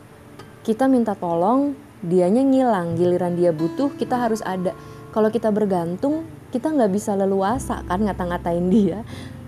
kita 0.67 0.91
minta 0.91 1.15
tolong 1.15 1.79
dianya 2.03 2.43
ngilang 2.43 2.99
giliran 2.99 3.39
dia 3.39 3.55
butuh 3.55 3.95
kita 3.95 4.19
harus 4.19 4.43
ada. 4.43 4.75
Kalau 5.15 5.31
kita 5.31 5.55
bergantung 5.55 6.27
kita 6.51 6.75
nggak 6.75 6.91
bisa 6.91 7.15
leluasa 7.15 7.87
kan 7.87 8.03
ngata-ngatain 8.03 8.67
dia. 8.67 9.07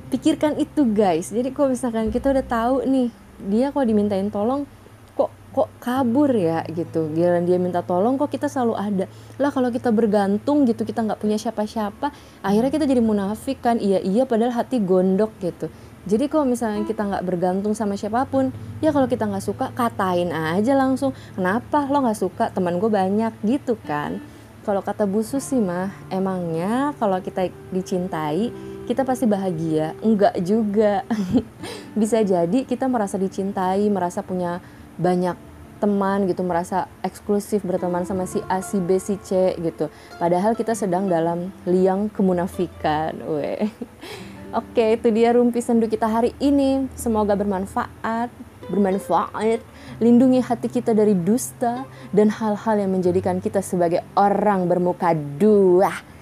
Pikirkan 0.08 0.56
itu 0.56 0.86
guys. 0.88 1.34
Jadi 1.34 1.50
kok 1.50 1.68
misalkan 1.68 2.14
kita 2.14 2.30
udah 2.30 2.46
tahu 2.46 2.86
nih 2.86 3.10
dia 3.50 3.74
kok 3.74 3.86
dimintain 3.86 4.30
tolong 4.30 4.66
kok 5.58 5.74
kabur 5.82 6.30
ya 6.30 6.62
gitu. 6.70 7.10
Giliran 7.10 7.42
dia 7.42 7.58
minta 7.58 7.82
tolong 7.82 8.14
kok 8.14 8.30
kita 8.30 8.46
selalu 8.46 8.78
ada. 8.78 9.04
Lah 9.42 9.50
kalau 9.50 9.74
kita 9.74 9.90
bergantung 9.90 10.62
gitu 10.62 10.86
kita 10.86 11.02
nggak 11.02 11.18
punya 11.18 11.34
siapa-siapa 11.34 12.14
akhirnya 12.46 12.70
kita 12.70 12.86
jadi 12.86 13.02
munafik 13.02 13.58
kan. 13.58 13.82
Iya 13.82 13.98
iya 14.06 14.22
padahal 14.22 14.54
hati 14.54 14.78
gondok 14.78 15.34
gitu. 15.42 15.66
Jadi 16.06 16.30
kalau 16.30 16.46
misalnya 16.46 16.86
kita 16.86 17.02
nggak 17.02 17.24
bergantung 17.26 17.74
sama 17.74 17.98
siapa 17.98 18.22
pun 18.30 18.54
ya 18.78 18.94
kalau 18.94 19.10
kita 19.10 19.26
nggak 19.26 19.42
suka 19.42 19.74
katain 19.74 20.30
aja 20.30 20.78
langsung. 20.78 21.10
Kenapa 21.34 21.90
lo 21.90 22.06
nggak 22.06 22.20
suka? 22.22 22.44
Teman 22.54 22.78
gue 22.78 22.86
banyak 22.86 23.34
gitu 23.42 23.74
kan. 23.82 24.22
Kalau 24.62 24.84
kata 24.84 25.08
busu 25.08 25.42
sih 25.42 25.58
mah 25.58 25.90
emangnya 26.12 26.92
kalau 27.00 27.18
kita 27.18 27.50
dicintai 27.74 28.52
kita 28.88 29.04
pasti 29.04 29.28
bahagia? 29.28 29.92
Enggak 30.00 30.38
juga. 30.40 31.04
Bisa 32.00 32.24
jadi 32.24 32.64
kita 32.64 32.88
merasa 32.88 33.20
dicintai 33.20 33.84
merasa 33.92 34.24
punya 34.24 34.64
banyak 34.96 35.47
teman 35.78 36.26
gitu 36.26 36.42
merasa 36.42 36.90
eksklusif 37.06 37.62
berteman 37.62 38.02
sama 38.02 38.26
si 38.26 38.42
A, 38.50 38.60
si 38.60 38.82
B, 38.82 38.98
si 38.98 39.16
C 39.22 39.54
gitu. 39.58 39.88
Padahal 40.18 40.58
kita 40.58 40.74
sedang 40.74 41.06
dalam 41.06 41.54
liang 41.64 42.10
kemunafikan. 42.10 43.14
Weh. 43.24 43.66
Oke, 44.58 44.96
itu 44.96 45.12
dia 45.12 45.36
rumpi 45.36 45.60
sendu 45.60 45.86
kita 45.86 46.08
hari 46.08 46.34
ini. 46.40 46.88
Semoga 46.96 47.36
bermanfaat, 47.36 48.32
bermanfaat. 48.72 49.60
Lindungi 50.00 50.40
hati 50.40 50.72
kita 50.72 50.96
dari 50.96 51.12
dusta 51.12 51.84
dan 52.16 52.32
hal-hal 52.32 52.80
yang 52.80 52.92
menjadikan 52.96 53.44
kita 53.44 53.60
sebagai 53.60 54.00
orang 54.16 54.64
bermuka 54.64 55.12
dua. 55.12 56.17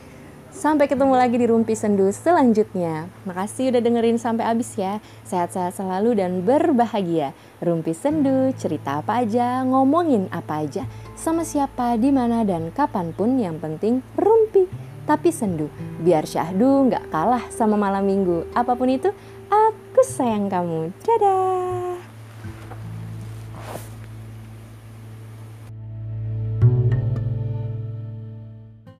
Sampai 0.57 0.89
ketemu 0.89 1.21
lagi 1.21 1.37
di 1.37 1.45
Rumpi 1.45 1.77
Sendu 1.77 2.09
selanjutnya. 2.09 3.13
Makasih 3.29 3.69
udah 3.69 3.83
dengerin 3.85 4.17
sampai 4.17 4.49
habis 4.49 4.73
ya. 4.73 5.05
Sehat-sehat 5.29 5.77
selalu 5.77 6.17
dan 6.17 6.41
berbahagia. 6.41 7.37
Rumpi 7.61 7.93
Sendu, 7.93 8.57
cerita 8.57 9.05
apa 9.05 9.21
aja, 9.21 9.61
ngomongin 9.69 10.33
apa 10.33 10.65
aja, 10.65 10.89
sama 11.13 11.45
siapa, 11.45 12.01
di 12.01 12.09
mana 12.09 12.41
dan 12.41 12.73
kapan 12.73 13.13
pun 13.13 13.37
yang 13.37 13.61
penting 13.61 14.01
rumpi. 14.17 14.65
Tapi 15.05 15.29
sendu, 15.29 15.69
biar 16.01 16.25
syahdu 16.25 16.89
nggak 16.89 17.13
kalah 17.13 17.45
sama 17.53 17.77
malam 17.77 18.09
minggu. 18.09 18.49
Apa 18.57 18.81
pun 18.81 18.89
itu, 18.89 19.13
aku 19.53 20.01
sayang 20.09 20.49
kamu. 20.49 20.89
Dadah! 21.05 22.06